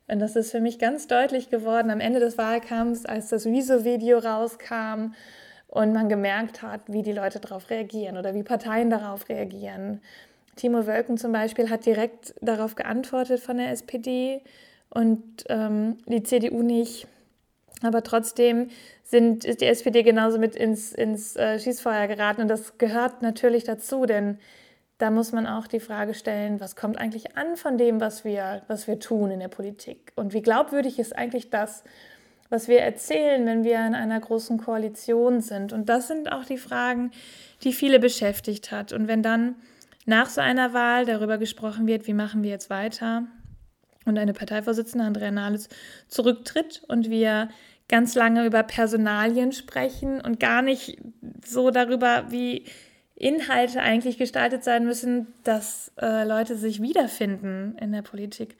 Und 0.06 0.18
das 0.18 0.36
ist 0.36 0.50
für 0.50 0.60
mich 0.60 0.78
ganz 0.78 1.06
deutlich 1.06 1.48
geworden 1.48 1.90
am 1.90 2.00
Ende 2.00 2.20
des 2.20 2.36
Wahlkampfs, 2.36 3.06
als 3.06 3.28
das 3.28 3.46
Wieso-Video 3.46 4.18
rauskam 4.18 5.14
und 5.68 5.92
man 5.92 6.08
gemerkt 6.08 6.62
hat, 6.62 6.82
wie 6.88 7.02
die 7.02 7.12
Leute 7.12 7.40
darauf 7.40 7.70
reagieren 7.70 8.18
oder 8.18 8.34
wie 8.34 8.42
Parteien 8.42 8.90
darauf 8.90 9.28
reagieren. 9.28 10.02
Timo 10.56 10.86
Wölken 10.86 11.16
zum 11.16 11.32
Beispiel 11.32 11.70
hat 11.70 11.86
direkt 11.86 12.34
darauf 12.42 12.74
geantwortet 12.74 13.40
von 13.40 13.56
der 13.56 13.70
SPD 13.70 14.42
und 14.90 15.44
ähm, 15.48 15.96
die 16.06 16.22
CDU 16.22 16.62
nicht. 16.62 17.06
Aber 17.82 18.02
trotzdem 18.02 18.68
sind, 19.04 19.44
ist 19.44 19.60
die 19.60 19.66
SPD 19.66 20.02
genauso 20.02 20.38
mit 20.38 20.54
ins, 20.54 20.92
ins 20.92 21.36
äh, 21.36 21.58
Schießfeuer 21.58 22.06
geraten 22.06 22.42
und 22.42 22.48
das 22.48 22.78
gehört 22.78 23.22
natürlich 23.22 23.64
dazu, 23.64 24.06
denn 24.06 24.38
da 24.98 25.10
muss 25.10 25.32
man 25.32 25.46
auch 25.46 25.66
die 25.66 25.80
Frage 25.80 26.12
stellen, 26.12 26.60
was 26.60 26.76
kommt 26.76 26.98
eigentlich 26.98 27.36
an 27.36 27.56
von 27.56 27.78
dem, 27.78 28.00
was 28.00 28.24
wir, 28.24 28.62
was 28.68 28.86
wir 28.86 29.00
tun 29.00 29.30
in 29.30 29.40
der 29.40 29.48
Politik? 29.48 30.12
Und 30.14 30.34
wie 30.34 30.42
glaubwürdig 30.42 30.98
ist 30.98 31.16
eigentlich 31.16 31.48
das, 31.48 31.84
was 32.50 32.68
wir 32.68 32.80
erzählen, 32.80 33.46
wenn 33.46 33.64
wir 33.64 33.76
in 33.86 33.94
einer 33.94 34.20
großen 34.20 34.58
Koalition 34.58 35.40
sind? 35.40 35.72
Und 35.72 35.88
das 35.88 36.08
sind 36.08 36.30
auch 36.30 36.44
die 36.44 36.58
Fragen, 36.58 37.12
die 37.62 37.72
viele 37.72 37.98
beschäftigt 37.98 38.72
hat. 38.72 38.92
Und 38.92 39.08
wenn 39.08 39.22
dann 39.22 39.56
nach 40.04 40.28
so 40.28 40.42
einer 40.42 40.74
Wahl 40.74 41.06
darüber 41.06 41.38
gesprochen 41.38 41.86
wird, 41.86 42.06
wie 42.06 42.14
machen 42.14 42.42
wir 42.42 42.50
jetzt 42.50 42.68
weiter, 42.68 43.24
und 44.10 44.18
eine 44.18 44.34
Parteivorsitzende, 44.34 45.06
Andrea 45.06 45.30
Nahles, 45.30 45.68
zurücktritt 46.08 46.82
und 46.88 47.08
wir 47.08 47.48
ganz 47.88 48.14
lange 48.14 48.44
über 48.46 48.62
Personalien 48.62 49.52
sprechen 49.52 50.20
und 50.20 50.38
gar 50.38 50.62
nicht 50.62 50.98
so 51.44 51.70
darüber, 51.70 52.26
wie 52.30 52.64
Inhalte 53.14 53.80
eigentlich 53.80 54.16
gestaltet 54.16 54.64
sein 54.64 54.84
müssen, 54.84 55.26
dass 55.44 55.92
äh, 56.00 56.24
Leute 56.24 56.56
sich 56.56 56.80
wiederfinden 56.80 57.76
in 57.80 57.92
der 57.92 58.02
Politik. 58.02 58.56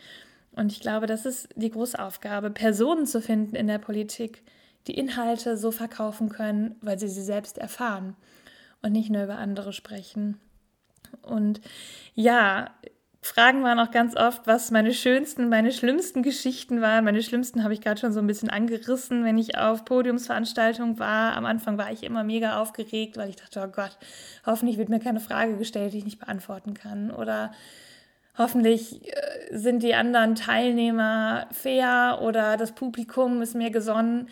Und 0.53 0.73
ich 0.73 0.81
glaube, 0.81 1.07
das 1.07 1.27
ist 1.27 1.49
die 1.55 1.71
große 1.71 1.99
Aufgabe, 1.99 2.51
Personen 2.51 3.07
zu 3.07 3.21
finden 3.21 3.55
in 3.55 3.67
der 3.67 3.79
Politik, 3.79 4.43
die 4.87 4.99
Inhalte 4.99 5.57
so 5.57 5.71
verkaufen 5.71 6.29
können, 6.29 6.77
weil 6.81 6.99
sie 6.99 7.09
sie 7.09 7.23
selbst 7.23 7.57
erfahren 7.59 8.17
und 8.83 8.93
nicht 8.93 9.11
nur 9.11 9.25
über 9.25 9.39
andere 9.39 9.73
sprechen. 9.73 10.39
Und 11.23 11.61
ja, 12.15 12.71
Fragen 13.23 13.63
waren 13.63 13.79
auch 13.79 13.91
ganz 13.91 14.17
oft, 14.17 14.47
was 14.47 14.71
meine 14.71 14.95
schönsten, 14.95 15.51
meine 15.51 15.73
schlimmsten 15.73 16.23
Geschichten 16.23 16.81
waren. 16.81 17.05
Meine 17.05 17.23
schlimmsten 17.23 17.63
habe 17.63 17.75
ich 17.75 17.83
gerade 17.83 18.01
schon 18.01 18.15
so 18.15 18.21
ein 18.21 18.27
bisschen 18.27 18.49
angerissen, 18.49 19.25
wenn 19.25 19.37
ich 19.37 19.59
auf 19.59 19.85
Podiumsveranstaltungen 19.85 20.99
war. 20.99 21.37
Am 21.37 21.45
Anfang 21.45 21.77
war 21.77 21.93
ich 21.93 22.03
immer 22.03 22.25
mega 22.25 22.59
aufgeregt, 22.61 23.19
weil 23.19 23.29
ich 23.29 23.37
dachte, 23.37 23.63
oh 23.63 23.71
Gott, 23.71 23.99
hoffentlich 24.47 24.79
wird 24.79 24.89
mir 24.89 25.01
keine 25.01 25.21
Frage 25.21 25.59
gestellt, 25.59 25.93
die 25.93 25.99
ich 25.99 26.07
nicht 26.07 26.19
beantworten 26.19 26.73
kann. 26.73 27.11
Oder 27.11 27.53
hoffentlich 28.39 29.07
äh, 29.07 29.57
sind 29.57 29.83
die 29.83 29.95
anderen 29.95 30.35
Teilnehmer 30.35 31.47
fair 31.53 32.21
oder 32.23 32.57
das 32.57 32.73
Publikum 32.73 33.43
ist 33.43 33.55
mir 33.55 33.71
gesonnen. 33.71 34.29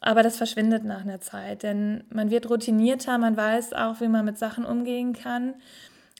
Aber 0.00 0.22
das 0.22 0.36
verschwindet 0.36 0.84
nach 0.84 1.00
einer 1.00 1.20
Zeit, 1.20 1.64
denn 1.64 2.04
man 2.10 2.30
wird 2.30 2.48
routinierter, 2.48 3.18
man 3.18 3.36
weiß 3.36 3.72
auch, 3.72 4.00
wie 4.00 4.06
man 4.06 4.24
mit 4.24 4.38
Sachen 4.38 4.64
umgehen 4.64 5.12
kann. 5.12 5.54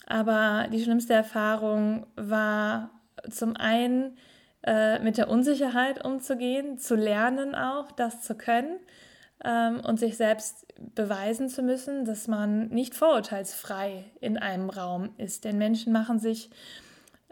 Aber 0.09 0.69
die 0.73 0.83
schlimmste 0.83 1.13
Erfahrung 1.13 2.07
war 2.17 2.91
zum 3.29 3.57
einen 3.57 4.17
äh, 4.63 4.99
mit 5.01 5.19
der 5.19 5.29
Unsicherheit 5.29 6.03
umzugehen, 6.03 6.79
zu 6.79 6.95
lernen 6.95 7.55
auch, 7.55 7.93
das 7.93 8.23
zu 8.23 8.35
können 8.35 8.79
ähm, 9.45 9.81
und 9.81 10.01
sich 10.01 10.17
selbst 10.17 10.67
beweisen 10.95 11.51
zu 11.51 11.63
müssen, 11.63 12.07
dass 12.07 12.27
man 12.27 12.69
nicht 12.69 12.95
vorurteilsfrei 12.95 14.07
in 14.23 14.39
einem 14.39 14.71
Raum 14.71 15.11
ist. 15.19 15.45
Denn 15.45 15.59
Menschen 15.59 15.93
machen 15.93 16.19
sich 16.19 16.49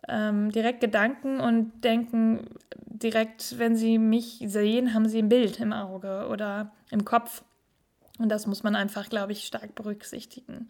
ähm, 0.06 0.52
direkt 0.52 0.80
Gedanken 0.80 1.40
und 1.40 1.82
denken 1.82 2.50
direkt, 2.84 3.58
wenn 3.58 3.74
sie 3.74 3.96
mich 3.98 4.44
sehen, 4.46 4.92
haben 4.92 5.08
sie 5.08 5.22
ein 5.22 5.30
Bild 5.30 5.60
im 5.60 5.72
Auge 5.72 6.28
oder 6.30 6.72
im 6.90 7.06
Kopf. 7.06 7.42
Und 8.18 8.28
das 8.28 8.46
muss 8.46 8.62
man 8.62 8.76
einfach, 8.76 9.08
glaube 9.08 9.32
ich, 9.32 9.46
stark 9.46 9.74
berücksichtigen. 9.74 10.68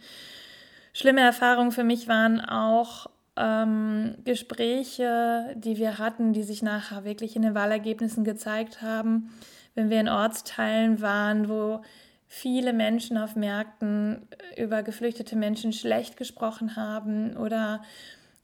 Schlimme 0.96 1.20
Erfahrungen 1.20 1.72
für 1.72 1.84
mich 1.84 2.08
waren 2.08 2.40
auch 2.40 3.10
ähm, 3.36 4.14
Gespräche, 4.24 5.54
die 5.54 5.76
wir 5.76 5.98
hatten, 5.98 6.32
die 6.32 6.42
sich 6.42 6.62
nachher 6.62 7.04
wirklich 7.04 7.36
in 7.36 7.42
den 7.42 7.54
Wahlergebnissen 7.54 8.24
gezeigt 8.24 8.80
haben, 8.80 9.28
wenn 9.74 9.90
wir 9.90 10.00
in 10.00 10.08
Ortsteilen 10.08 11.02
waren, 11.02 11.50
wo 11.50 11.82
viele 12.28 12.72
Menschen 12.72 13.18
auf 13.18 13.36
Märkten 13.36 14.26
über 14.56 14.82
geflüchtete 14.82 15.36
Menschen 15.36 15.74
schlecht 15.74 16.16
gesprochen 16.16 16.76
haben 16.76 17.36
oder 17.36 17.82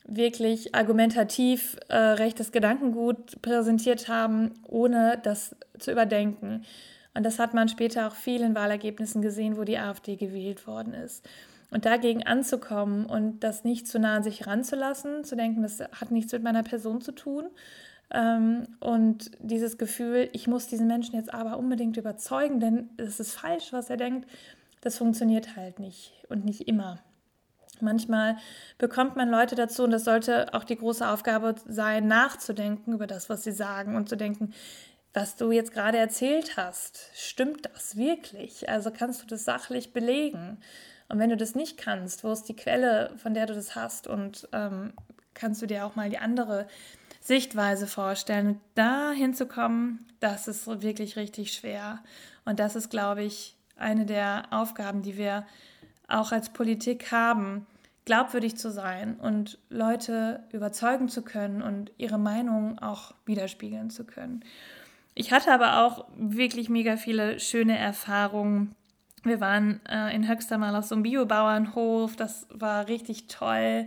wirklich 0.05 0.75
argumentativ 0.75 1.79
äh, 1.89 1.97
rechtes 1.97 2.53
Gedankengut 2.53 3.41
präsentiert 3.41 4.09
haben, 4.09 4.51
ohne 4.69 5.19
das 5.23 5.57
zu 5.79 5.91
überdenken. 5.91 6.67
Und 7.15 7.25
das 7.25 7.39
hat 7.39 7.55
man 7.55 7.71
später 7.71 8.09
auch 8.09 8.15
viel 8.15 8.43
in 8.43 8.55
Wahlergebnissen 8.55 9.23
gesehen, 9.23 9.57
wo 9.57 9.65
die 9.65 9.79
AfD 9.79 10.17
gewählt 10.17 10.67
worden 10.67 10.93
ist. 10.93 11.27
Und 11.73 11.87
dagegen 11.87 12.23
anzukommen 12.23 13.07
und 13.07 13.41
das 13.41 13.65
nicht 13.65 13.89
zu 13.89 13.99
nah 13.99 14.17
an 14.17 14.23
sich 14.23 14.47
ranzulassen, 14.47 15.25
zu 15.25 15.37
denken, 15.37 15.63
das 15.63 15.81
hat 15.81 16.11
nichts 16.11 16.33
mit 16.33 16.43
meiner 16.43 16.63
Person 16.63 17.01
zu 17.01 17.13
tun. 17.13 17.49
Ähm, 18.13 18.69
und 18.79 19.31
dieses 19.41 19.79
Gefühl, 19.79 20.29
ich 20.33 20.47
muss 20.47 20.67
diesen 20.67 20.87
Menschen 20.87 21.17
jetzt 21.17 21.33
aber 21.33 21.59
unbedingt 21.59 21.97
überzeugen, 21.97 22.61
denn 22.61 22.91
es 22.99 23.21
ist 23.21 23.33
falsch, 23.33 23.73
was 23.73 23.89
er 23.89 23.97
denkt, 23.97 24.29
das 24.83 24.99
funktioniert 24.99 25.57
halt 25.57 25.79
nicht 25.79 26.13
und 26.29 26.45
nicht 26.45 26.69
immer. 26.69 26.99
Manchmal 27.81 28.37
bekommt 28.77 29.17
man 29.17 29.31
Leute 29.31 29.55
dazu, 29.55 29.85
und 29.85 29.93
das 29.93 30.05
sollte 30.05 30.53
auch 30.53 30.65
die 30.65 30.77
große 30.77 31.09
Aufgabe 31.09 31.55
sein, 31.67 32.07
nachzudenken 32.07 32.93
über 32.93 33.07
das, 33.07 33.31
was 33.31 33.45
sie 33.45 33.53
sagen 33.53 33.97
und 33.97 34.09
zu 34.11 34.17
denken, 34.17 34.53
was 35.15 35.37
du 35.37 35.51
jetzt 35.51 35.73
gerade 35.73 35.99
erzählt 35.99 36.57
hast, 36.57 37.11
stimmt 37.15 37.67
das 37.67 37.97
wirklich? 37.97 38.69
Also 38.69 38.91
kannst 38.91 39.23
du 39.23 39.27
das 39.27 39.45
sachlich 39.45 39.93
belegen? 39.93 40.59
Und 41.13 41.19
wenn 41.19 41.29
du 41.29 41.37
das 41.37 41.55
nicht 41.55 41.77
kannst, 41.77 42.25
wo 42.25 42.33
ist 42.33 42.45
die 42.45 42.57
Quelle, 42.57 43.13
von 43.19 43.35
der 43.35 43.45
du 43.45 43.53
das 43.53 43.77
hast? 43.77 44.07
Und 44.07 44.49
ähm, 44.53 44.95
kannst 45.35 45.61
du 45.61 45.67
dir 45.67 45.85
auch 45.85 45.95
mal 45.95 46.09
die 46.09 46.17
andere 46.17 46.67
Sichtweise 47.21 47.87
vorstellen? 47.87 48.59
Da 48.75 49.11
hinzukommen, 49.11 50.07
das 50.21 50.49
ist 50.49 50.67
wirklich 50.81 51.17
richtig 51.17 51.53
schwer. 51.53 51.99
Und 52.47 52.61
das 52.61 52.77
ist, 52.77 52.89
glaube 52.89 53.23
ich, 53.23 53.57
eine 53.77 54.07
der 54.07 54.45
Aufgaben, 54.53 55.03
die 55.03 55.19
wir 55.19 55.45
auch 56.09 56.33
als 56.33 56.49
Politik 56.49 57.13
haben, 57.13 57.67
glaubwürdig 58.07 58.57
zu 58.57 58.71
sein 58.71 59.17
und 59.17 59.59
Leute 59.69 60.43
überzeugen 60.51 61.11
zu 61.11 61.21
können 61.21 61.61
und 61.61 61.93
ihre 61.99 62.19
Meinung 62.19 62.79
auch 62.79 63.13
widerspiegeln 63.27 63.91
zu 63.91 64.05
können. 64.05 64.43
Ich 65.15 65.31
hatte 65.31 65.53
aber 65.53 65.85
auch 65.85 66.07
wirklich 66.17 66.71
mega 66.71 66.97
viele 66.97 67.39
schöne 67.39 67.77
Erfahrungen 67.77 68.75
wir 69.23 69.41
waren 69.41 69.81
äh, 69.89 70.15
in 70.15 70.29
Höxter 70.29 70.59
mal 70.59 70.75
auf 70.75 70.85
so 70.85 70.95
einem 70.95 71.03
Biobauernhof, 71.03 72.17
das 72.17 72.47
war 72.51 72.89
richtig 72.89 73.29
toll. 73.29 73.87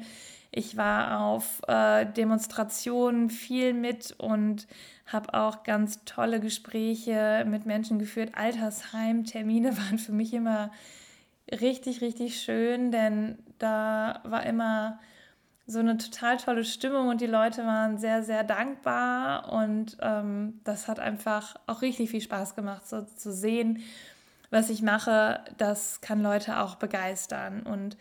Ich 0.51 0.77
war 0.77 1.19
auf 1.19 1.61
äh, 1.67 2.05
Demonstrationen 2.05 3.29
viel 3.29 3.73
mit 3.73 4.15
und 4.17 4.67
habe 5.05 5.33
auch 5.33 5.63
ganz 5.63 6.05
tolle 6.05 6.39
Gespräche 6.39 7.45
mit 7.45 7.65
Menschen 7.65 7.99
geführt. 7.99 8.31
Altersheim-Termine 8.35 9.77
waren 9.77 9.99
für 9.99 10.13
mich 10.13 10.33
immer 10.33 10.71
richtig, 11.51 12.01
richtig 12.01 12.41
schön, 12.41 12.91
denn 12.91 13.37
da 13.59 14.21
war 14.23 14.45
immer 14.45 14.99
so 15.67 15.79
eine 15.79 15.97
total 15.97 16.37
tolle 16.37 16.63
Stimmung 16.63 17.07
und 17.07 17.21
die 17.21 17.27
Leute 17.27 17.65
waren 17.65 17.97
sehr, 17.97 18.23
sehr 18.23 18.43
dankbar 18.43 19.51
und 19.51 19.97
ähm, 20.01 20.61
das 20.63 20.87
hat 20.87 20.99
einfach 20.99 21.55
auch 21.65 21.81
richtig 21.81 22.11
viel 22.11 22.21
Spaß 22.21 22.55
gemacht, 22.55 22.87
so 22.87 23.01
zu 23.01 23.33
sehen, 23.33 23.83
was 24.49 24.69
ich 24.69 24.81
mache, 24.81 25.43
das 25.57 26.01
kann 26.01 26.21
Leute 26.21 26.59
auch 26.59 26.75
begeistern. 26.75 27.63
Und 27.63 27.97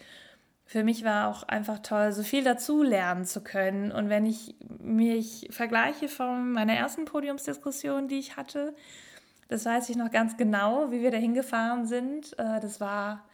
für 0.67 0.83
mich 0.83 1.05
war 1.05 1.29
auch 1.29 1.43
einfach 1.45 1.79
toll, 1.81 2.13
so 2.13 2.23
viel 2.23 2.43
dazu 2.43 2.83
lernen 2.83 3.25
zu 3.25 3.43
können. 3.43 3.93
Und 3.93 4.09
wenn 4.09 4.27
ich 4.27 4.55
mich 4.79 5.49
vergleiche 5.51 6.09
von 6.09 6.53
meiner 6.53 6.75
ersten 6.75 7.05
Podiumsdiskussion, 7.05 8.09
die 8.09 8.19
ich 8.19 8.37
hatte, 8.37 8.75
das 9.49 9.65
weiß 9.65 9.89
ich 9.91 9.97
noch 9.97 10.11
ganz 10.11 10.37
genau, 10.37 10.91
wie 10.91 11.03
wir 11.03 11.11
da 11.11 11.19
hingefahren 11.19 11.87
sind. 11.87 12.39
Äh, 12.39 12.61
das 12.61 12.81
war 12.81 13.25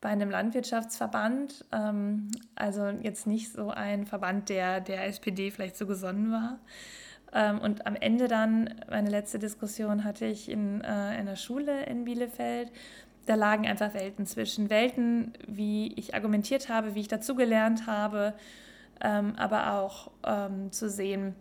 bei 0.00 0.08
einem 0.08 0.30
Landwirtschaftsverband, 0.30 1.64
ähm, 1.72 2.30
also 2.54 2.88
jetzt 2.88 3.26
nicht 3.26 3.52
so 3.52 3.70
ein 3.70 4.06
Verband, 4.06 4.48
der 4.48 4.80
der 4.80 5.06
SPD 5.06 5.50
vielleicht 5.50 5.76
so 5.76 5.86
gesonnen 5.86 6.32
war. 6.32 6.58
Ähm, 7.32 7.58
und 7.60 7.86
am 7.86 7.96
Ende 7.96 8.28
dann, 8.28 8.74
meine 8.90 9.10
letzte 9.10 9.38
Diskussion 9.38 10.04
hatte 10.04 10.26
ich 10.26 10.50
in, 10.50 10.80
äh, 10.80 10.86
einer 10.86 11.36
Schule 11.36 11.84
in 11.84 12.04
Bielefeld. 12.04 12.70
Da 13.26 13.34
lagen 13.34 13.66
einfach 13.66 13.94
Welten 13.94 14.26
zwischen. 14.26 14.70
Welten, 14.70 15.32
wie 15.46 15.92
ich 15.94 16.14
argumentiert 16.14 16.68
habe, 16.68 16.94
wie 16.94 17.00
ich 17.00 17.08
dazugelernt 17.08 17.86
habe, 17.86 18.34
ähm, 19.00 19.34
aber 19.36 19.74
auch 19.74 20.10
ähm, 20.26 20.72
zu 20.72 20.88
sehen, 20.88 21.34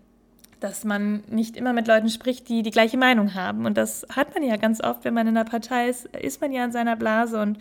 dass 0.60 0.84
man 0.84 1.24
nicht 1.28 1.56
immer 1.56 1.74
mit 1.74 1.88
Leuten 1.88 2.10
spricht, 2.10 2.50
die 2.50 2.64
die 2.64 2.72
gleiche 2.72 2.98
Meinung 2.98 3.34
haben. 3.34 3.66
Und 3.66 3.78
das 3.78 4.06
hat 4.14 4.34
man 4.34 4.44
ja 4.44 4.58
ganz 4.58 4.84
oft, 4.84 5.06
wenn 5.06 5.14
man 5.14 5.28
in 5.28 5.38
einer 5.38 5.50
Partei 5.50 5.90
ist, 5.90 6.06
ist 6.08 6.42
man 6.42 6.52
ja 6.52 6.66
in 6.66 6.72
seiner 6.72 6.96
Blase 6.96 7.42
und 7.42 7.60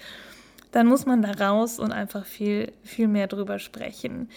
dann 0.73 0.87
muss 0.87 1.07
man 1.07 1.23
da 1.23 1.31
raus 1.33 1.79
und 1.79 1.93
einfach 1.93 2.27
viel, 2.27 2.73
viel 2.83 3.09
mehr 3.09 3.27
drüber 3.27 3.59
sprechen. 3.59 4.29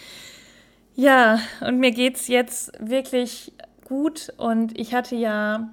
Ja, 0.94 1.40
und 1.60 1.78
mir 1.78 1.90
geht 1.90 2.16
es 2.16 2.28
jetzt 2.28 2.72
wirklich 2.78 3.52
gut 3.84 4.32
und 4.36 4.78
ich 4.78 4.94
hatte 4.94 5.16
ja, 5.16 5.70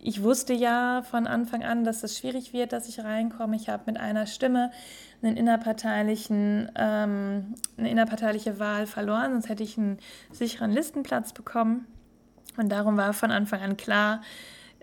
ich 0.00 0.22
wusste 0.22 0.52
ja 0.52 1.02
von 1.02 1.26
Anfang 1.26 1.62
an, 1.62 1.84
dass 1.84 2.02
es 2.02 2.18
schwierig 2.18 2.52
wird, 2.52 2.72
dass 2.72 2.88
ich 2.88 3.00
reinkomme. 3.00 3.56
Ich 3.56 3.68
habe 3.68 3.84
mit 3.86 3.98
einer 3.98 4.26
Stimme 4.26 4.70
einen 5.22 5.36
innerparteilichen, 5.36 6.70
ähm, 6.76 7.54
eine 7.78 7.90
innerparteiliche 7.90 8.58
Wahl 8.58 8.86
verloren, 8.86 9.32
sonst 9.32 9.48
hätte 9.48 9.62
ich 9.62 9.78
einen 9.78 9.98
sicheren 10.30 10.70
Listenplatz 10.70 11.32
bekommen. 11.32 11.86
Und 12.56 12.70
darum 12.70 12.96
war 12.96 13.12
von 13.14 13.30
Anfang 13.30 13.62
an 13.62 13.76
klar, 13.76 14.20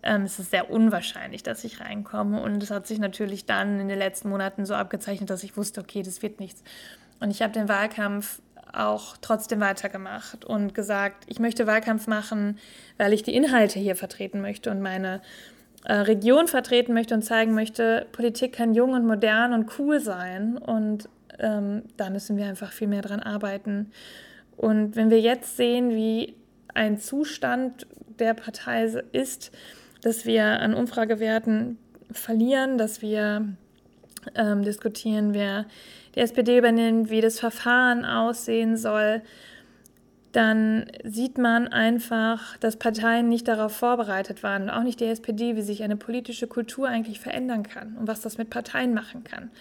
ähm, 0.03 0.23
es 0.23 0.39
ist 0.39 0.51
sehr 0.51 0.69
unwahrscheinlich, 0.71 1.43
dass 1.43 1.63
ich 1.63 1.79
reinkomme. 1.79 2.41
Und 2.41 2.61
es 2.63 2.71
hat 2.71 2.87
sich 2.87 2.99
natürlich 2.99 3.45
dann 3.45 3.79
in 3.79 3.87
den 3.87 3.99
letzten 3.99 4.29
Monaten 4.29 4.65
so 4.65 4.73
abgezeichnet, 4.73 5.29
dass 5.29 5.43
ich 5.43 5.55
wusste, 5.57 5.81
okay, 5.81 6.01
das 6.01 6.21
wird 6.21 6.39
nichts. 6.39 6.63
Und 7.19 7.29
ich 7.29 7.41
habe 7.41 7.53
den 7.53 7.69
Wahlkampf 7.69 8.41
auch 8.73 9.17
trotzdem 9.21 9.59
weitergemacht 9.59 10.45
und 10.45 10.73
gesagt, 10.73 11.25
ich 11.27 11.39
möchte 11.39 11.67
Wahlkampf 11.67 12.07
machen, 12.07 12.57
weil 12.97 13.13
ich 13.13 13.23
die 13.23 13.35
Inhalte 13.35 13.79
hier 13.79 13.95
vertreten 13.95 14.41
möchte 14.41 14.71
und 14.71 14.81
meine 14.81 15.21
äh, 15.83 15.93
Region 15.93 16.47
vertreten 16.47 16.93
möchte 16.93 17.13
und 17.13 17.23
zeigen 17.23 17.53
möchte, 17.53 18.07
Politik 18.11 18.53
kann 18.53 18.73
jung 18.73 18.93
und 18.93 19.05
modern 19.05 19.53
und 19.53 19.79
cool 19.79 19.99
sein 19.99 20.57
und 20.57 21.09
ähm, 21.39 21.83
da 21.97 22.09
müssen 22.09 22.37
wir 22.37 22.45
einfach 22.45 22.71
viel 22.71 22.87
mehr 22.87 23.01
dran 23.01 23.19
arbeiten. 23.19 23.91
Und 24.57 24.95
wenn 24.95 25.09
wir 25.09 25.19
jetzt 25.19 25.57
sehen, 25.57 25.89
wie 25.89 26.35
ein 26.73 26.99
Zustand 26.99 27.87
der 28.19 28.33
Partei 28.33 28.83
ist, 29.11 29.51
dass 30.01 30.25
wir 30.25 30.45
an 30.45 30.73
Umfragewerten 30.73 31.77
verlieren, 32.11 32.77
dass 32.77 33.01
wir 33.01 33.47
ähm, 34.35 34.63
diskutieren, 34.63 35.33
wer 35.33 35.65
die 36.15 36.19
SPD 36.19 36.57
übernimmt, 36.57 37.09
wie 37.09 37.21
das 37.21 37.39
Verfahren 37.39 38.05
aussehen 38.05 38.77
soll, 38.77 39.21
dann 40.31 40.85
sieht 41.03 41.37
man 41.37 41.67
einfach, 41.67 42.57
dass 42.57 42.77
Parteien 42.77 43.27
nicht 43.27 43.47
darauf 43.47 43.75
vorbereitet 43.75 44.43
waren, 44.43 44.69
auch 44.69 44.83
nicht 44.83 44.99
die 44.99 45.05
SPD, 45.05 45.55
wie 45.55 45.61
sich 45.61 45.83
eine 45.83 45.97
politische 45.97 46.47
Kultur 46.47 46.87
eigentlich 46.87 47.19
verändern 47.19 47.63
kann 47.63 47.97
und 47.97 48.07
was 48.07 48.21
das 48.21 48.37
mit 48.37 48.49
Parteien 48.49 48.93
machen 48.93 49.23
kann 49.23 49.51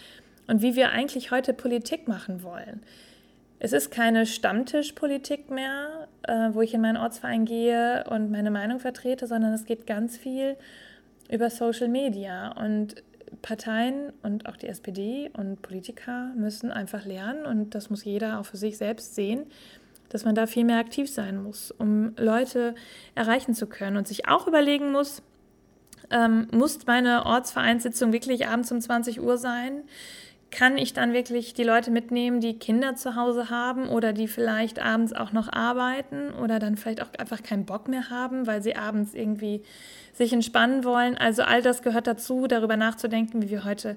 und 0.46 0.62
wie 0.62 0.76
wir 0.76 0.90
eigentlich 0.90 1.30
heute 1.30 1.52
Politik 1.54 2.06
machen 2.06 2.42
wollen. 2.42 2.82
Es 3.58 3.72
ist 3.72 3.90
keine 3.90 4.26
Stammtischpolitik 4.26 5.50
mehr, 5.50 6.08
äh, 6.22 6.48
wo 6.52 6.62
ich 6.62 6.72
in 6.72 6.80
meinen 6.80 6.96
Ortsverein 6.96 7.44
gehe 7.44 8.04
und 8.08 8.30
meine 8.30 8.50
Meinung 8.50 8.80
vertrete, 8.80 9.26
sondern 9.26 9.52
es 9.52 9.66
geht 9.66 9.86
ganz 9.86 10.16
viel 10.16 10.56
über 11.30 11.50
Social 11.50 11.88
Media 11.88 12.52
und 12.52 13.02
Parteien 13.42 14.12
und 14.22 14.46
auch 14.46 14.56
die 14.56 14.66
SPD 14.66 15.30
und 15.32 15.62
Politiker 15.62 16.32
müssen 16.36 16.70
einfach 16.70 17.04
lernen 17.04 17.46
und 17.46 17.74
das 17.74 17.90
muss 17.90 18.04
jeder 18.04 18.40
auch 18.40 18.46
für 18.46 18.56
sich 18.56 18.76
selbst 18.76 19.14
sehen, 19.14 19.46
dass 20.08 20.24
man 20.24 20.34
da 20.34 20.46
viel 20.46 20.64
mehr 20.64 20.78
aktiv 20.78 21.10
sein 21.10 21.42
muss, 21.42 21.70
um 21.70 22.14
Leute 22.16 22.74
erreichen 23.14 23.54
zu 23.54 23.66
können 23.66 23.96
und 23.96 24.08
sich 24.08 24.28
auch 24.28 24.46
überlegen 24.46 24.92
muss, 24.92 25.22
ähm, 26.10 26.48
muss 26.50 26.86
meine 26.86 27.24
Ortsvereinssitzung 27.26 28.12
wirklich 28.12 28.46
abends 28.48 28.72
um 28.72 28.80
20 28.80 29.20
Uhr 29.20 29.38
sein? 29.38 29.82
Kann 30.50 30.78
ich 30.78 30.92
dann 30.92 31.12
wirklich 31.12 31.54
die 31.54 31.62
Leute 31.62 31.90
mitnehmen, 31.90 32.40
die 32.40 32.58
Kinder 32.58 32.96
zu 32.96 33.14
Hause 33.14 33.50
haben 33.50 33.88
oder 33.88 34.12
die 34.12 34.26
vielleicht 34.26 34.80
abends 34.80 35.12
auch 35.12 35.32
noch 35.32 35.52
arbeiten 35.52 36.32
oder 36.32 36.58
dann 36.58 36.76
vielleicht 36.76 37.02
auch 37.02 37.08
einfach 37.18 37.42
keinen 37.42 37.66
Bock 37.66 37.86
mehr 37.86 38.10
haben, 38.10 38.46
weil 38.48 38.60
sie 38.60 38.74
abends 38.74 39.14
irgendwie 39.14 39.62
sich 40.12 40.32
entspannen 40.32 40.84
wollen? 40.84 41.16
Also 41.16 41.42
all 41.42 41.62
das 41.62 41.82
gehört 41.82 42.08
dazu, 42.08 42.48
darüber 42.48 42.76
nachzudenken, 42.76 43.42
wie 43.42 43.50
wir 43.50 43.64
heute 43.64 43.96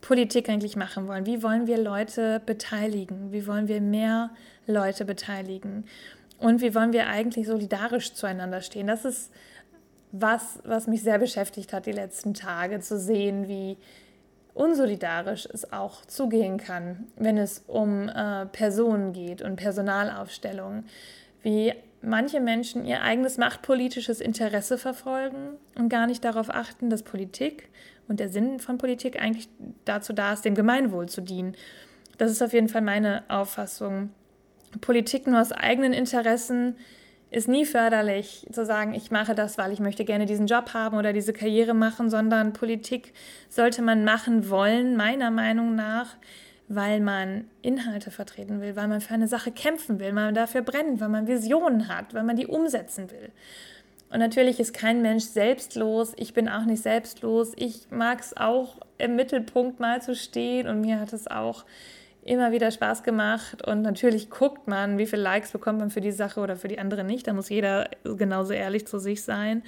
Politik 0.00 0.48
eigentlich 0.48 0.76
machen 0.76 1.06
wollen. 1.06 1.26
Wie 1.26 1.42
wollen 1.42 1.66
wir 1.66 1.78
Leute 1.78 2.40
beteiligen? 2.44 3.32
Wie 3.32 3.46
wollen 3.46 3.68
wir 3.68 3.80
mehr 3.80 4.30
Leute 4.66 5.04
beteiligen? 5.04 5.84
Und 6.38 6.62
wie 6.62 6.74
wollen 6.74 6.92
wir 6.92 7.08
eigentlich 7.08 7.46
solidarisch 7.46 8.14
zueinander 8.14 8.62
stehen? 8.62 8.86
Das 8.86 9.04
ist 9.04 9.30
was, 10.12 10.58
was 10.64 10.86
mich 10.86 11.02
sehr 11.02 11.18
beschäftigt 11.18 11.72
hat 11.72 11.86
die 11.86 11.92
letzten 11.92 12.34
Tage, 12.34 12.80
zu 12.80 12.98
sehen, 12.98 13.46
wie 13.46 13.76
unsolidarisch 14.54 15.46
es 15.52 15.72
auch 15.72 16.04
zugehen 16.04 16.58
kann, 16.58 17.06
wenn 17.16 17.38
es 17.38 17.64
um 17.66 18.08
äh, 18.08 18.46
Personen 18.46 19.12
geht 19.12 19.42
und 19.42 19.56
Personalaufstellungen, 19.56 20.84
wie 21.42 21.72
manche 22.02 22.40
Menschen 22.40 22.84
ihr 22.84 23.02
eigenes 23.02 23.38
machtpolitisches 23.38 24.20
Interesse 24.20 24.78
verfolgen 24.78 25.56
und 25.76 25.88
gar 25.88 26.06
nicht 26.06 26.24
darauf 26.24 26.50
achten, 26.50 26.90
dass 26.90 27.02
Politik 27.02 27.68
und 28.08 28.20
der 28.20 28.28
Sinn 28.28 28.58
von 28.58 28.78
Politik 28.78 29.20
eigentlich 29.20 29.48
dazu 29.84 30.12
da 30.12 30.32
ist, 30.32 30.44
dem 30.44 30.54
Gemeinwohl 30.54 31.08
zu 31.08 31.20
dienen. 31.20 31.54
Das 32.18 32.30
ist 32.30 32.42
auf 32.42 32.52
jeden 32.52 32.68
Fall 32.68 32.82
meine 32.82 33.22
Auffassung. 33.28 34.10
Politik 34.80 35.26
nur 35.26 35.40
aus 35.40 35.52
eigenen 35.52 35.92
Interessen 35.92 36.76
ist 37.30 37.48
nie 37.48 37.64
förderlich, 37.64 38.46
zu 38.50 38.64
sagen, 38.64 38.92
ich 38.92 39.10
mache 39.10 39.34
das, 39.34 39.56
weil 39.56 39.72
ich 39.72 39.78
möchte 39.78 40.04
gerne 40.04 40.26
diesen 40.26 40.46
Job 40.46 40.74
haben 40.74 40.96
oder 40.96 41.12
diese 41.12 41.32
Karriere 41.32 41.74
machen, 41.74 42.10
sondern 42.10 42.52
Politik 42.52 43.12
sollte 43.48 43.82
man 43.82 44.04
machen 44.04 44.50
wollen, 44.50 44.96
meiner 44.96 45.30
Meinung 45.30 45.76
nach, 45.76 46.16
weil 46.68 47.00
man 47.00 47.44
Inhalte 47.62 48.10
vertreten 48.10 48.60
will, 48.60 48.74
weil 48.74 48.88
man 48.88 49.00
für 49.00 49.14
eine 49.14 49.28
Sache 49.28 49.52
kämpfen 49.52 50.00
will, 50.00 50.06
weil 50.06 50.12
man 50.24 50.34
dafür 50.34 50.62
brennt, 50.62 51.00
weil 51.00 51.08
man 51.08 51.26
Visionen 51.26 51.88
hat, 51.88 52.14
weil 52.14 52.24
man 52.24 52.36
die 52.36 52.46
umsetzen 52.46 53.10
will. 53.10 53.30
Und 54.10 54.18
natürlich 54.18 54.58
ist 54.58 54.74
kein 54.74 55.02
Mensch 55.02 55.24
selbstlos. 55.24 56.14
Ich 56.16 56.34
bin 56.34 56.48
auch 56.48 56.64
nicht 56.64 56.82
selbstlos. 56.82 57.52
Ich 57.56 57.90
mag 57.90 58.20
es 58.20 58.36
auch 58.36 58.76
im 58.98 59.14
Mittelpunkt 59.14 59.78
mal 59.78 60.02
zu 60.02 60.16
stehen 60.16 60.66
und 60.66 60.80
mir 60.80 60.98
hat 60.98 61.12
es 61.12 61.28
auch 61.28 61.64
immer 62.30 62.52
wieder 62.52 62.70
Spaß 62.70 63.02
gemacht. 63.02 63.66
Und 63.66 63.82
natürlich 63.82 64.30
guckt 64.30 64.68
man, 64.68 64.98
wie 64.98 65.06
viele 65.06 65.22
Likes 65.22 65.50
bekommt 65.50 65.80
man 65.80 65.90
für 65.90 66.00
die 66.00 66.12
Sache 66.12 66.40
oder 66.40 66.56
für 66.56 66.68
die 66.68 66.78
andere 66.78 67.04
nicht. 67.04 67.26
Da 67.26 67.32
muss 67.32 67.48
jeder 67.48 67.90
genauso 68.04 68.52
ehrlich 68.52 68.86
zu 68.86 68.98
sich 68.98 69.22
sein. 69.22 69.62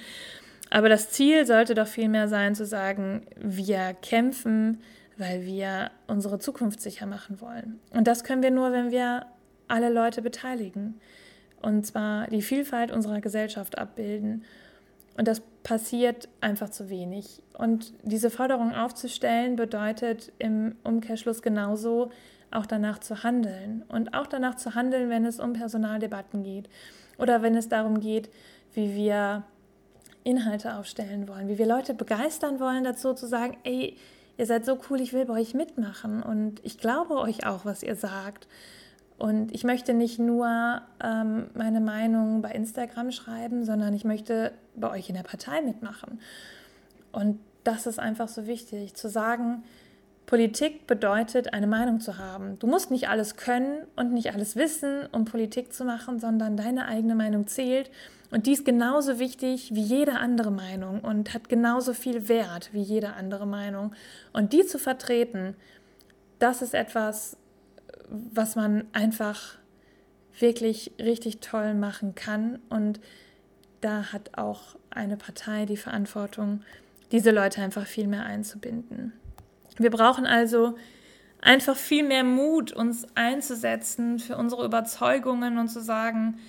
Aber 0.69 0.89
das 0.89 1.11
Ziel 1.11 1.45
sollte 1.45 1.75
doch 1.75 1.87
vielmehr 1.87 2.27
sein, 2.27 2.55
zu 2.55 2.65
sagen, 2.65 3.27
wir 3.37 3.95
kämpfen, 4.01 4.81
weil 5.17 5.45
wir 5.45 5.91
unsere 6.07 6.39
Zukunft 6.39 6.81
sicher 6.81 7.05
machen 7.05 7.41
wollen. 7.41 7.79
Und 7.91 8.07
das 8.07 8.23
können 8.23 8.41
wir 8.41 8.51
nur, 8.51 8.71
wenn 8.71 8.91
wir 8.91 9.25
alle 9.67 9.89
Leute 9.89 10.21
beteiligen 10.21 10.99
und 11.61 11.85
zwar 11.85 12.27
die 12.27 12.41
Vielfalt 12.41 12.91
unserer 12.91 13.21
Gesellschaft 13.21 13.77
abbilden. 13.77 14.43
Und 15.17 15.27
das 15.27 15.41
passiert 15.63 16.27
einfach 16.41 16.69
zu 16.69 16.89
wenig. 16.89 17.41
Und 17.57 17.93
diese 18.03 18.29
Forderung 18.29 18.73
aufzustellen 18.73 19.55
bedeutet 19.55 20.31
im 20.39 20.75
Umkehrschluss 20.83 21.41
genauso, 21.41 22.09
auch 22.55 22.65
danach 22.65 22.99
zu 22.99 23.23
handeln. 23.23 23.83
Und 23.87 24.13
auch 24.13 24.27
danach 24.27 24.55
zu 24.55 24.75
handeln, 24.75 25.09
wenn 25.09 25.25
es 25.25 25.39
um 25.39 25.53
Personaldebatten 25.53 26.43
geht 26.43 26.69
oder 27.17 27.41
wenn 27.41 27.55
es 27.55 27.69
darum 27.69 27.99
geht, 27.99 28.29
wie 28.73 28.95
wir 28.95 29.43
Inhalte 30.23 30.75
aufstellen 30.75 31.27
wollen, 31.27 31.47
wie 31.47 31.57
wir 31.57 31.67
Leute 31.67 31.93
begeistern 31.93 32.59
wollen, 32.59 32.83
dazu 32.83 33.13
zu 33.13 33.27
sagen, 33.27 33.57
ey, 33.63 33.97
ihr 34.37 34.45
seid 34.45 34.65
so 34.65 34.79
cool, 34.89 35.01
ich 35.01 35.13
will 35.13 35.25
bei 35.25 35.33
euch 35.33 35.53
mitmachen 35.53 36.23
und 36.23 36.59
ich 36.63 36.77
glaube 36.77 37.15
euch 37.17 37.45
auch, 37.45 37.65
was 37.65 37.83
ihr 37.83 37.95
sagt. 37.95 38.47
Und 39.17 39.53
ich 39.53 39.63
möchte 39.63 39.93
nicht 39.93 40.19
nur 40.19 40.81
ähm, 41.01 41.47
meine 41.53 41.81
Meinung 41.81 42.41
bei 42.41 42.51
Instagram 42.51 43.11
schreiben, 43.11 43.63
sondern 43.63 43.93
ich 43.93 44.05
möchte 44.05 44.53
bei 44.75 44.89
euch 44.89 45.07
in 45.09 45.15
der 45.15 45.23
Partei 45.23 45.61
mitmachen. 45.61 46.19
Und 47.11 47.39
das 47.63 47.85
ist 47.85 47.99
einfach 47.99 48.27
so 48.27 48.47
wichtig, 48.47 48.95
zu 48.95 49.09
sagen, 49.09 49.63
Politik 50.25 50.87
bedeutet, 50.87 51.53
eine 51.53 51.67
Meinung 51.67 51.99
zu 51.99 52.17
haben. 52.17 52.57
Du 52.59 52.67
musst 52.67 52.91
nicht 52.91 53.09
alles 53.09 53.35
können 53.35 53.83
und 53.95 54.13
nicht 54.13 54.33
alles 54.33 54.55
wissen, 54.55 55.05
um 55.11 55.25
Politik 55.25 55.73
zu 55.73 55.83
machen, 55.83 56.19
sondern 56.19 56.55
deine 56.55 56.87
eigene 56.87 57.15
Meinung 57.15 57.47
zählt. 57.47 57.91
Und 58.31 58.47
die 58.47 58.53
ist 58.53 58.65
genauso 58.65 59.19
wichtig 59.19 59.75
wie 59.75 59.81
jede 59.81 60.13
andere 60.13 60.49
Meinung 60.49 61.01
und 61.01 61.33
hat 61.33 61.49
genauso 61.49 61.93
viel 61.93 62.29
Wert 62.29 62.69
wie 62.73 62.81
jede 62.81 63.13
andere 63.13 63.45
Meinung. 63.45 63.93
Und 64.31 64.53
die 64.53 64.65
zu 64.65 64.79
vertreten, 64.79 65.55
das 66.39 66.61
ist 66.61 66.73
etwas, 66.73 67.37
was 68.09 68.55
man 68.55 68.85
einfach 68.93 69.57
wirklich 70.39 70.93
richtig 70.99 71.41
toll 71.41 71.73
machen 71.73 72.15
kann. 72.15 72.59
Und 72.69 72.99
da 73.81 74.11
hat 74.13 74.37
auch 74.37 74.77
eine 74.89 75.17
Partei 75.17 75.65
die 75.65 75.77
Verantwortung, 75.77 76.61
diese 77.11 77.31
Leute 77.31 77.61
einfach 77.61 77.85
viel 77.85 78.07
mehr 78.07 78.23
einzubinden. 78.23 79.13
Wir 79.77 79.89
brauchen 79.89 80.25
also 80.25 80.75
einfach 81.41 81.75
viel 81.75 82.03
mehr 82.03 82.23
Mut, 82.23 82.71
uns 82.71 83.05
einzusetzen 83.15 84.19
für 84.19 84.37
unsere 84.37 84.65
Überzeugungen 84.65 85.57
und 85.57 85.67
zu 85.67 85.81
sagen, 85.81 86.39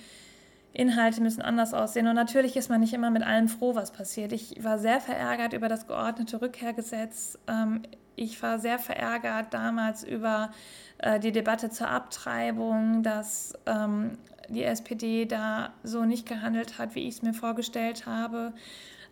Inhalte 0.73 1.21
müssen 1.21 1.41
anders 1.41 1.73
aussehen. 1.73 2.07
Und 2.07 2.15
natürlich 2.15 2.57
ist 2.57 2.69
man 2.69 2.81
nicht 2.81 2.93
immer 2.93 3.09
mit 3.09 3.23
allem 3.23 3.47
froh, 3.47 3.75
was 3.75 3.91
passiert. 3.91 4.33
Ich 4.33 4.63
war 4.63 4.77
sehr 4.77 4.99
verärgert 4.99 5.53
über 5.53 5.69
das 5.69 5.87
geordnete 5.87 6.41
Rückkehrgesetz. 6.41 7.39
Ähm, 7.47 7.83
ich 8.17 8.41
war 8.41 8.59
sehr 8.59 8.77
verärgert 8.77 9.53
damals 9.53 10.03
über 10.03 10.51
äh, 10.97 11.19
die 11.19 11.31
Debatte 11.31 11.69
zur 11.69 11.89
Abtreibung, 11.89 13.03
dass 13.03 13.53
ähm, 13.65 14.17
die 14.49 14.63
SPD 14.63 15.25
da 15.25 15.73
so 15.83 16.03
nicht 16.05 16.27
gehandelt 16.27 16.77
hat, 16.77 16.95
wie 16.95 17.07
ich 17.07 17.15
es 17.15 17.21
mir 17.21 17.33
vorgestellt 17.33 18.05
habe. 18.05 18.53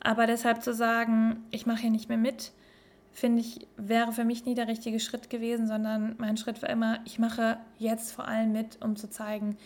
Aber 0.02 0.28
deshalb 0.28 0.63
zu 0.63 0.73
sagen, 0.73 1.45
ich 1.49 1.65
mache 1.65 1.82
hier 1.82 1.91
nicht 1.91 2.10
mehr 2.10 2.17
mit, 2.17 2.52
finde 3.13 3.41
ich, 3.41 3.67
wäre 3.78 4.12
für 4.12 4.26
mich 4.26 4.45
nie 4.45 4.56
der 4.56 4.67
richtige 4.67 4.99
Schritt 4.99 5.30
gewesen, 5.30 5.67
sondern 5.67 6.15
mein 6.17 6.36
Schritt 6.38 6.62
war 6.62 6.69
immer, 6.69 6.99
ich 7.06 7.19
mache 7.19 7.58
jetzt 7.78 8.12
vor 8.12 8.28
allem 8.28 8.52
mit, 8.52 8.84
um 8.84 8.95
zu 8.95 9.10
zeigen, 9.10 9.58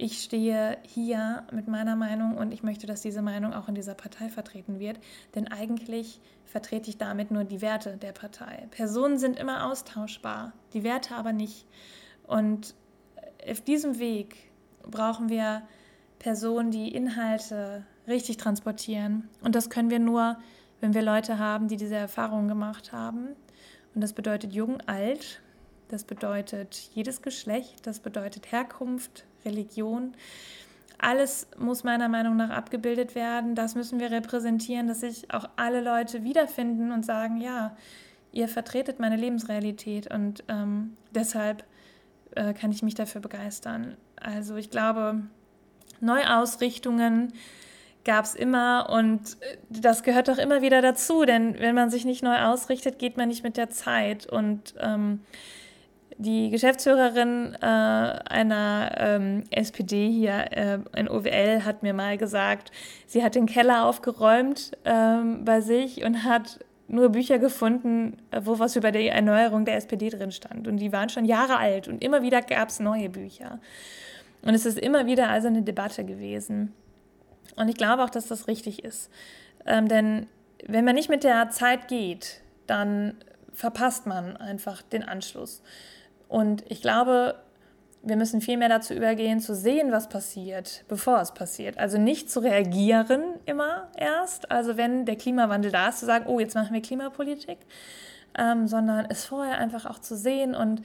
ich 0.00 0.22
stehe 0.22 0.78
hier 0.82 1.44
mit 1.50 1.66
meiner 1.66 1.96
Meinung 1.96 2.36
und 2.36 2.52
ich 2.52 2.62
möchte, 2.62 2.86
dass 2.86 3.02
diese 3.02 3.20
Meinung 3.20 3.52
auch 3.52 3.68
in 3.68 3.74
dieser 3.74 3.94
Partei 3.94 4.28
vertreten 4.28 4.78
wird. 4.78 5.00
Denn 5.34 5.48
eigentlich 5.48 6.20
vertrete 6.44 6.88
ich 6.88 6.98
damit 6.98 7.32
nur 7.32 7.42
die 7.42 7.60
Werte 7.60 7.96
der 7.96 8.12
Partei. 8.12 8.68
Personen 8.70 9.18
sind 9.18 9.36
immer 9.36 9.66
austauschbar, 9.66 10.52
die 10.72 10.84
Werte 10.84 11.16
aber 11.16 11.32
nicht. 11.32 11.66
Und 12.28 12.74
auf 13.48 13.60
diesem 13.60 13.98
Weg 13.98 14.36
brauchen 14.88 15.28
wir 15.28 15.62
Personen, 16.20 16.70
die 16.70 16.94
Inhalte 16.94 17.84
richtig 18.06 18.36
transportieren. 18.36 19.28
Und 19.42 19.56
das 19.56 19.68
können 19.68 19.90
wir 19.90 19.98
nur, 19.98 20.38
wenn 20.80 20.94
wir 20.94 21.02
Leute 21.02 21.38
haben, 21.38 21.68
die 21.68 21.76
diese 21.76 21.96
Erfahrungen 21.96 22.48
gemacht 22.48 22.92
haben. 22.92 23.28
Und 23.94 24.00
das 24.00 24.12
bedeutet 24.12 24.52
jung, 24.52 24.80
alt, 24.86 25.40
das 25.88 26.04
bedeutet 26.04 26.90
jedes 26.94 27.22
Geschlecht, 27.22 27.86
das 27.86 28.00
bedeutet 28.00 28.52
Herkunft, 28.52 29.24
Religion. 29.44 30.14
Alles 30.98 31.46
muss 31.58 31.84
meiner 31.84 32.08
Meinung 32.08 32.36
nach 32.36 32.50
abgebildet 32.50 33.14
werden. 33.14 33.54
Das 33.54 33.74
müssen 33.74 34.00
wir 34.00 34.10
repräsentieren, 34.10 34.88
dass 34.88 35.00
sich 35.00 35.32
auch 35.32 35.48
alle 35.56 35.80
Leute 35.80 36.24
wiederfinden 36.24 36.92
und 36.92 37.04
sagen, 37.04 37.40
ja, 37.40 37.76
ihr 38.32 38.48
vertretet 38.48 38.98
meine 38.98 39.16
Lebensrealität 39.16 40.12
und 40.12 40.44
ähm, 40.48 40.96
deshalb 41.12 41.64
äh, 42.34 42.52
kann 42.52 42.72
ich 42.72 42.82
mich 42.82 42.94
dafür 42.94 43.20
begeistern. 43.20 43.96
Also 44.16 44.56
ich 44.56 44.70
glaube, 44.70 45.22
Neuausrichtungen 46.00 47.32
gab 48.04 48.24
es 48.24 48.34
immer 48.34 48.88
und 48.90 49.20
äh, 49.40 49.56
das 49.68 50.02
gehört 50.02 50.28
doch 50.28 50.38
immer 50.38 50.62
wieder 50.62 50.82
dazu, 50.82 51.24
denn 51.24 51.58
wenn 51.58 51.74
man 51.74 51.90
sich 51.90 52.04
nicht 52.04 52.22
neu 52.22 52.38
ausrichtet, 52.38 52.98
geht 52.98 53.16
man 53.16 53.28
nicht 53.28 53.42
mit 53.42 53.56
der 53.56 53.70
Zeit 53.70 54.26
und 54.26 54.74
ähm, 54.80 55.20
die 56.20 56.50
Geschäftsführerin 56.50 57.54
äh, 57.60 57.64
einer 57.64 58.90
ähm, 58.98 59.44
SPD 59.50 60.10
hier 60.10 60.46
äh, 60.50 60.78
in 60.96 61.08
OWL 61.08 61.64
hat 61.64 61.84
mir 61.84 61.94
mal 61.94 62.18
gesagt, 62.18 62.72
sie 63.06 63.22
hat 63.22 63.36
den 63.36 63.46
Keller 63.46 63.84
aufgeräumt 63.84 64.72
ähm, 64.84 65.44
bei 65.44 65.60
sich 65.60 66.04
und 66.04 66.24
hat 66.24 66.58
nur 66.88 67.10
Bücher 67.10 67.38
gefunden, 67.38 68.16
äh, 68.32 68.40
wo 68.42 68.58
was 68.58 68.74
über 68.74 68.90
die 68.90 69.06
Erneuerung 69.06 69.64
der 69.64 69.76
SPD 69.76 70.08
drin 70.10 70.32
stand. 70.32 70.66
Und 70.66 70.78
die 70.78 70.92
waren 70.92 71.08
schon 71.08 71.24
Jahre 71.24 71.58
alt 71.58 71.86
und 71.86 72.02
immer 72.02 72.22
wieder 72.22 72.42
gab 72.42 72.70
es 72.70 72.80
neue 72.80 73.08
Bücher. 73.10 73.60
Und 74.42 74.54
es 74.54 74.66
ist 74.66 74.78
immer 74.78 75.06
wieder 75.06 75.28
also 75.28 75.46
eine 75.46 75.62
Debatte 75.62 76.04
gewesen. 76.04 76.72
Und 77.56 77.68
ich 77.68 77.76
glaube 77.76 78.04
auch, 78.04 78.10
dass 78.10 78.26
das 78.28 78.48
richtig 78.48 78.84
ist. 78.84 79.10
Ähm, 79.66 79.88
denn 79.88 80.26
wenn 80.66 80.84
man 80.84 80.94
nicht 80.94 81.08
mit 81.08 81.24
der 81.24 81.50
Zeit 81.50 81.88
geht, 81.88 82.40
dann 82.66 83.16
verpasst 83.52 84.06
man 84.06 84.36
einfach 84.36 84.82
den 84.82 85.02
Anschluss. 85.02 85.62
Und 86.28 86.64
ich 86.70 86.82
glaube, 86.82 87.36
wir 88.02 88.16
müssen 88.16 88.40
viel 88.40 88.56
mehr 88.56 88.68
dazu 88.68 88.94
übergehen, 88.94 89.40
zu 89.40 89.54
sehen, 89.54 89.90
was 89.90 90.08
passiert, 90.08 90.84
bevor 90.88 91.20
es 91.20 91.32
passiert. 91.32 91.78
Also 91.78 91.98
nicht 91.98 92.30
zu 92.30 92.40
reagieren 92.40 93.22
immer 93.44 93.88
erst, 93.96 94.50
also 94.50 94.76
wenn 94.76 95.04
der 95.04 95.16
Klimawandel 95.16 95.72
da 95.72 95.88
ist, 95.88 95.98
zu 95.98 96.06
sagen, 96.06 96.26
oh, 96.26 96.38
jetzt 96.38 96.54
machen 96.54 96.72
wir 96.72 96.80
Klimapolitik, 96.80 97.58
ähm, 98.38 98.68
sondern 98.68 99.06
es 99.08 99.24
vorher 99.24 99.58
einfach 99.58 99.86
auch 99.86 99.98
zu 99.98 100.16
sehen 100.16 100.54
und 100.54 100.82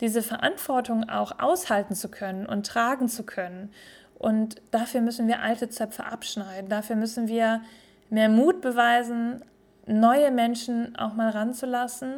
diese 0.00 0.22
Verantwortung 0.22 1.08
auch 1.08 1.38
aushalten 1.38 1.94
zu 1.94 2.10
können 2.10 2.46
und 2.46 2.66
tragen 2.66 3.08
zu 3.08 3.24
können. 3.24 3.70
Und 4.18 4.56
dafür 4.70 5.00
müssen 5.00 5.28
wir 5.28 5.42
alte 5.42 5.68
Zöpfe 5.68 6.04
abschneiden, 6.04 6.70
dafür 6.70 6.96
müssen 6.96 7.28
wir 7.28 7.60
mehr 8.08 8.28
Mut 8.28 8.60
beweisen, 8.60 9.42
neue 9.86 10.30
Menschen 10.30 10.96
auch 10.96 11.14
mal 11.14 11.30
ranzulassen. 11.30 12.14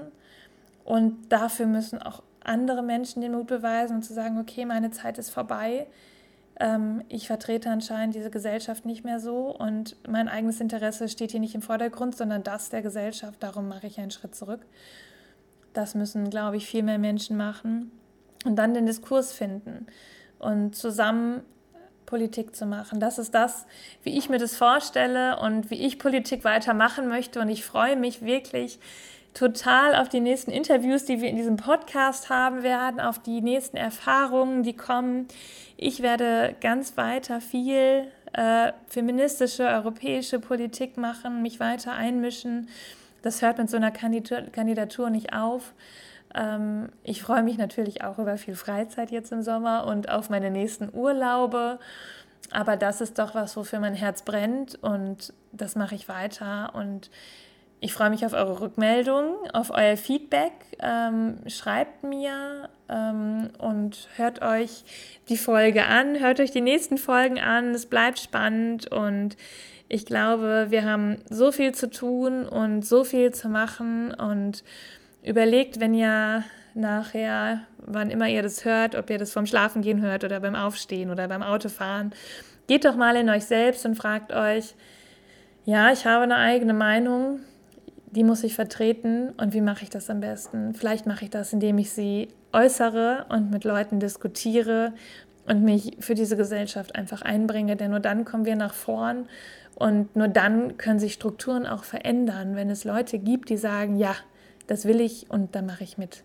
Und 0.85 1.31
dafür 1.31 1.67
müssen 1.67 2.01
auch 2.01 2.23
andere 2.43 2.83
Menschen 2.83 3.21
den 3.21 3.33
Mut 3.33 3.47
beweisen 3.47 3.97
und 3.97 4.03
zu 4.03 4.15
sagen, 4.15 4.39
okay, 4.39 4.65
meine 4.65 4.91
Zeit 4.91 5.19
ist 5.19 5.31
vorbei. 5.31 5.87
Ähm, 6.59 7.03
ich 7.09 7.27
vertrete 7.27 7.71
anscheinend 7.71 8.15
diese 8.15 8.31
Gesellschaft 8.31 8.87
nicht 8.87 9.05
mehr 9.05 9.21
so 9.21 9.55
und 9.55 9.97
mein 10.09 10.29
eigenes 10.29 10.61
Interesse 10.61 11.09
steht 11.09 11.31
hier 11.31 11.41
nicht 11.41 11.55
im 11.55 11.63
Vordergrund, 11.63 12.17
sondern 12.17 12.43
das 12.43 12.71
der 12.71 12.83
Gesellschaft. 12.83 13.43
Darum 13.43 13.69
mache 13.69 13.87
ich 13.87 13.99
einen 13.99 14.11
Schritt 14.11 14.35
zurück. 14.35 14.61
Das 15.75 15.95
müssen, 15.95 16.31
glaube 16.31 16.57
ich, 16.57 16.67
viel 16.67 16.83
mehr 16.83 16.99
Menschen 16.99 17.37
machen 17.37 17.93
und 18.45 18.57
dann 18.57 18.75
den 18.75 18.87
Diskurs 18.87 19.33
finden 19.33 19.87
und 20.39 20.75
zusammen 20.75 21.43
Politik 22.09 22.57
zu 22.57 22.65
machen. 22.65 23.01
Das 23.01 23.19
ist 23.19 23.35
das, 23.35 23.67
wie 24.03 24.17
ich 24.17 24.31
mir 24.31 24.39
das 24.39 24.57
vorstelle 24.57 25.39
und 25.41 25.71
wie 25.71 25.87
ich 25.87 25.99
Politik 25.99 26.43
weitermachen 26.43 27.09
möchte. 27.09 27.39
Und 27.41 27.51
ich 27.51 27.65
freue 27.65 27.97
mich 27.97 28.23
wirklich, 28.23 28.79
total 29.35 29.95
auf 29.95 30.09
die 30.09 30.21
nächsten 30.21 30.51
Interviews, 30.51 31.05
die 31.05 31.21
wir 31.21 31.29
in 31.29 31.37
diesem 31.37 31.57
Podcast 31.57 32.31
haben 32.31 32.63
werden, 32.63 32.99
auf 32.99 33.19
die 33.19 33.41
nächsten 33.41 33.77
Erfahrungen, 33.77 34.63
die 34.63 34.73
kommen. 34.73 35.29
Ich 35.77 36.03
werde 36.03 36.57
ganz 36.61 36.97
weiter 36.97 37.41
viel 37.41 38.09
äh, 38.33 38.73
feministische, 38.87 39.65
europäische 39.65 40.41
Politik 40.41 40.97
machen, 40.97 41.43
mich 41.43 41.61
weiter 41.61 41.93
einmischen. 41.93 42.69
Das 43.23 43.43
hört 43.43 43.59
mit 43.59 43.69
so 43.71 43.77
einer 43.77 43.91
Kandidatur 43.91 45.11
nicht 45.11 45.33
auf. 45.33 45.75
Ähm, 46.35 46.91
ich 47.03 47.23
freue 47.23 47.43
mich 47.43 47.59
natürlich 47.59 48.05
auch 48.05 48.19
über 48.19 48.37
viel 48.37 48.55
Freizeit 48.55 49.11
jetzt 49.11 49.33
im 49.33 49.43
Sommer 49.43 49.87
und 49.87 50.09
auf 50.09 50.31
meine 50.31 50.51
nächsten 50.51 50.91
Urlaube. 50.93 51.79
Aber 52.51 52.77
das 52.77 53.01
ist 53.01 53.19
doch 53.19 53.35
was, 53.35 53.57
wofür 53.57 53.81
mein 53.81 53.95
Herz 53.95 54.23
brennt 54.23 54.83
und 54.83 55.33
das 55.53 55.77
mache 55.77 55.95
ich 55.95 56.09
weiter. 56.09 56.73
Und 56.75 57.11
ich 57.81 57.93
freue 57.93 58.11
mich 58.11 58.25
auf 58.25 58.33
eure 58.33 58.61
Rückmeldungen, 58.61 59.35
auf 59.53 59.71
euer 59.71 59.97
Feedback. 59.97 60.53
Ähm, 60.81 61.39
schreibt 61.47 62.03
mir 62.05 62.71
ähm, 62.89 63.51
und 63.59 64.09
hört 64.17 64.43
euch 64.43 64.85
die 65.29 65.37
Folge 65.37 65.85
an, 65.85 66.19
hört 66.19 66.41
euch 66.41 66.51
die 66.51 66.61
nächsten 66.61 66.99
Folgen 66.99 67.39
an. 67.39 67.75
Es 67.75 67.87
bleibt 67.87 68.19
spannend 68.19 68.91
und 68.91 69.37
ich 69.89 70.05
glaube, 70.05 70.67
wir 70.69 70.85
haben 70.85 71.17
so 71.31 71.51
viel 71.51 71.75
zu 71.75 71.89
tun 71.89 72.47
und 72.47 72.85
so 72.85 73.05
viel 73.05 73.33
zu 73.33 73.49
machen 73.49 74.13
und 74.13 74.63
überlegt, 75.23 75.81
wenn 75.81 75.95
ihr 75.95 76.45
nachher, 76.75 77.63
wann 77.79 78.11
immer 78.11 78.29
ihr 78.29 78.43
das 78.43 78.65
hört, 78.65 78.95
ob 78.95 79.11
ihr 79.11 79.19
das 79.19 79.33
vom 79.33 79.47
Schlafengehen 79.47 80.03
hört 80.03 80.25
oder 80.25 80.41
beim 80.41 80.55
Aufstehen 80.55 81.11
oder 81.11 81.27
beim 81.29 81.43
Autofahren, 81.43 82.13
geht 82.67 82.85
doch 82.85 82.97
mal 82.97 83.17
in 83.17 83.31
euch 83.31 83.47
selbst 83.47 83.85
und 83.87 83.97
fragt 83.97 84.33
euch, 84.33 84.75
ja, 85.65 85.91
ich 85.91 86.07
habe 86.07 86.25
eine 86.25 86.37
eigene 86.37 86.75
Meinung, 86.75 87.41
die 88.11 88.25
muss 88.25 88.45
ich 88.45 88.55
vertreten 88.55 89.31
und 89.37 89.55
wie 89.55 89.61
mache 89.61 89.83
ich 89.83 89.91
das 89.91 90.09
am 90.09 90.21
besten? 90.21 90.75
Vielleicht 90.75 91.07
mache 91.07 91.25
ich 91.25 91.31
das, 91.31 91.53
indem 91.53 91.79
ich 91.79 91.91
sie 91.91 92.29
äußere 92.53 93.27
und 93.29 93.51
mit 93.51 93.65
Leuten 93.65 94.01
diskutiere 94.01 94.93
und 95.49 95.63
mich 95.65 95.97
für 96.01 96.15
diese 96.15 96.37
Gesellschaft 96.37 96.95
einfach 96.95 97.23
einbringe, 97.23 97.77
denn 97.77 97.91
nur 97.91 98.01
dann 98.01 98.25
kommen 98.25 98.45
wir 98.45 98.57
nach 98.57 98.75
vorn 98.75 99.27
und 99.75 100.15
nur 100.17 100.29
dann 100.29 100.77
können 100.77 100.99
sich 100.99 101.15
Strukturen 101.15 101.67
auch 101.67 101.85
verändern, 101.85 102.57
wenn 102.57 102.71
es 102.71 102.85
Leute 102.85 103.19
gibt, 103.19 103.49
die 103.49 103.57
sagen, 103.57 103.97
ja, 103.97 104.15
das 104.67 104.85
will 104.85 105.01
ich 105.01 105.31
und 105.31 105.55
da 105.55 105.63
mache 105.63 105.85
ich 105.85 105.99
mit. 105.99 106.25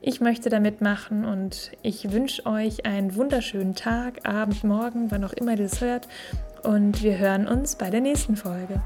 Ich 0.00 0.20
möchte 0.20 0.50
da 0.50 0.60
mitmachen 0.60 1.24
und 1.24 1.72
ich 1.82 2.12
wünsche 2.12 2.44
euch 2.44 2.84
einen 2.84 3.16
wunderschönen 3.16 3.74
Tag, 3.74 4.28
Abend, 4.28 4.62
Morgen, 4.62 5.10
wann 5.10 5.24
auch 5.24 5.32
immer 5.32 5.52
ihr 5.52 5.64
das 5.64 5.80
hört 5.80 6.08
und 6.62 7.02
wir 7.02 7.18
hören 7.18 7.48
uns 7.48 7.76
bei 7.76 7.90
der 7.90 8.00
nächsten 8.00 8.36
Folge. 8.36 8.82